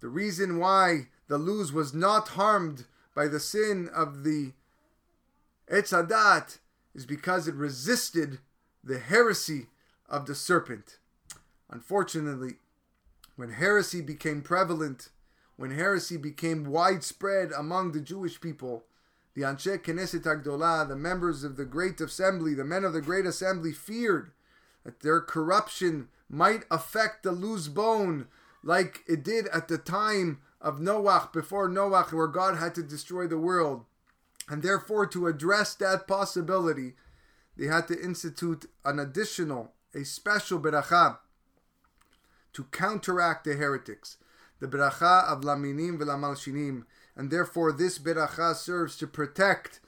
The 0.00 0.08
reason 0.08 0.58
why 0.58 1.08
the 1.28 1.38
luz 1.38 1.72
was 1.72 1.92
not 1.92 2.28
harmed 2.28 2.86
by 3.14 3.28
the 3.28 3.40
sin 3.40 3.88
of 3.94 4.24
the 4.24 4.52
Etz 5.70 5.90
Hadat 5.90 6.58
is 6.94 7.06
because 7.06 7.48
it 7.48 7.54
resisted 7.54 8.38
the 8.84 8.98
heresy 8.98 9.66
of 10.08 10.26
the 10.26 10.34
serpent. 10.34 10.98
Unfortunately, 11.68 12.54
when 13.34 13.50
heresy 13.50 14.00
became 14.00 14.42
prevalent, 14.42 15.08
when 15.56 15.72
heresy 15.72 16.16
became 16.16 16.64
widespread 16.64 17.50
among 17.52 17.92
the 17.92 18.00
Jewish 18.00 18.40
people, 18.40 18.84
the 19.36 19.42
Anshe 19.42 19.78
Knesset 19.82 20.22
Agdolah, 20.22 20.88
the 20.88 20.96
members 20.96 21.44
of 21.44 21.56
the 21.56 21.66
Great 21.66 22.00
Assembly, 22.00 22.54
the 22.54 22.64
men 22.64 22.84
of 22.84 22.94
the 22.94 23.02
Great 23.02 23.26
Assembly, 23.26 23.70
feared 23.70 24.30
that 24.82 25.00
their 25.00 25.20
corruption 25.20 26.08
might 26.30 26.64
affect 26.70 27.22
the 27.22 27.32
luz 27.32 27.68
bone, 27.68 28.28
like 28.62 29.04
it 29.06 29.22
did 29.22 29.46
at 29.48 29.68
the 29.68 29.76
time 29.76 30.40
of 30.58 30.78
Noach, 30.78 31.34
before 31.34 31.68
Noach, 31.68 32.14
where 32.14 32.26
God 32.28 32.56
had 32.56 32.74
to 32.76 32.82
destroy 32.82 33.26
the 33.26 33.36
world. 33.36 33.84
And 34.48 34.62
therefore, 34.62 35.06
to 35.08 35.26
address 35.26 35.74
that 35.74 36.08
possibility, 36.08 36.94
they 37.58 37.66
had 37.66 37.88
to 37.88 38.02
institute 38.02 38.64
an 38.86 38.98
additional, 38.98 39.72
a 39.94 40.04
special 40.04 40.58
beracha 40.58 41.18
to 42.54 42.64
counteract 42.64 43.44
the 43.44 43.52
heretics, 43.52 44.16
the 44.60 44.66
beracha 44.66 45.24
of 45.30 45.42
laminim 45.42 45.98
v'lamalshinim, 45.98 46.84
and 47.16 47.30
therefore 47.30 47.72
this 47.72 47.98
beracha 47.98 48.54
serves 48.54 48.96
to 48.98 49.06
protect 49.06 49.80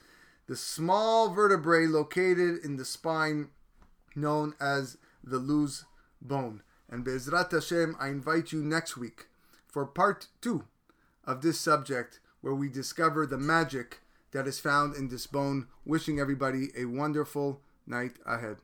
the 0.47 0.57
small 0.57 1.29
vertebrae 1.29 1.87
located 1.87 2.65
in 2.65 2.77
the 2.77 2.85
spine, 2.85 3.49
known 4.17 4.55
as 4.61 4.97
the 5.23 5.39
luz 5.39 5.85
bone. 6.23 6.63
And 6.91 7.05
Be'ezrat 7.05 7.53
Hashem, 7.53 7.97
I 8.01 8.09
invite 8.09 8.51
you 8.51 8.63
next 8.63 8.97
week 8.97 9.27
for 9.67 9.85
part 9.85 10.29
two 10.41 10.65
of 11.25 11.43
this 11.43 11.61
subject, 11.61 12.21
where 12.41 12.55
we 12.55 12.71
discover 12.71 13.27
the 13.27 13.37
magic 13.37 14.01
that 14.33 14.47
is 14.47 14.59
found 14.59 14.97
in 14.97 15.09
this 15.09 15.27
bone. 15.27 15.67
Wishing 15.85 16.19
everybody 16.19 16.69
a 16.77 16.87
wonderful 16.87 17.61
night 17.87 18.13
ahead. 18.25 18.57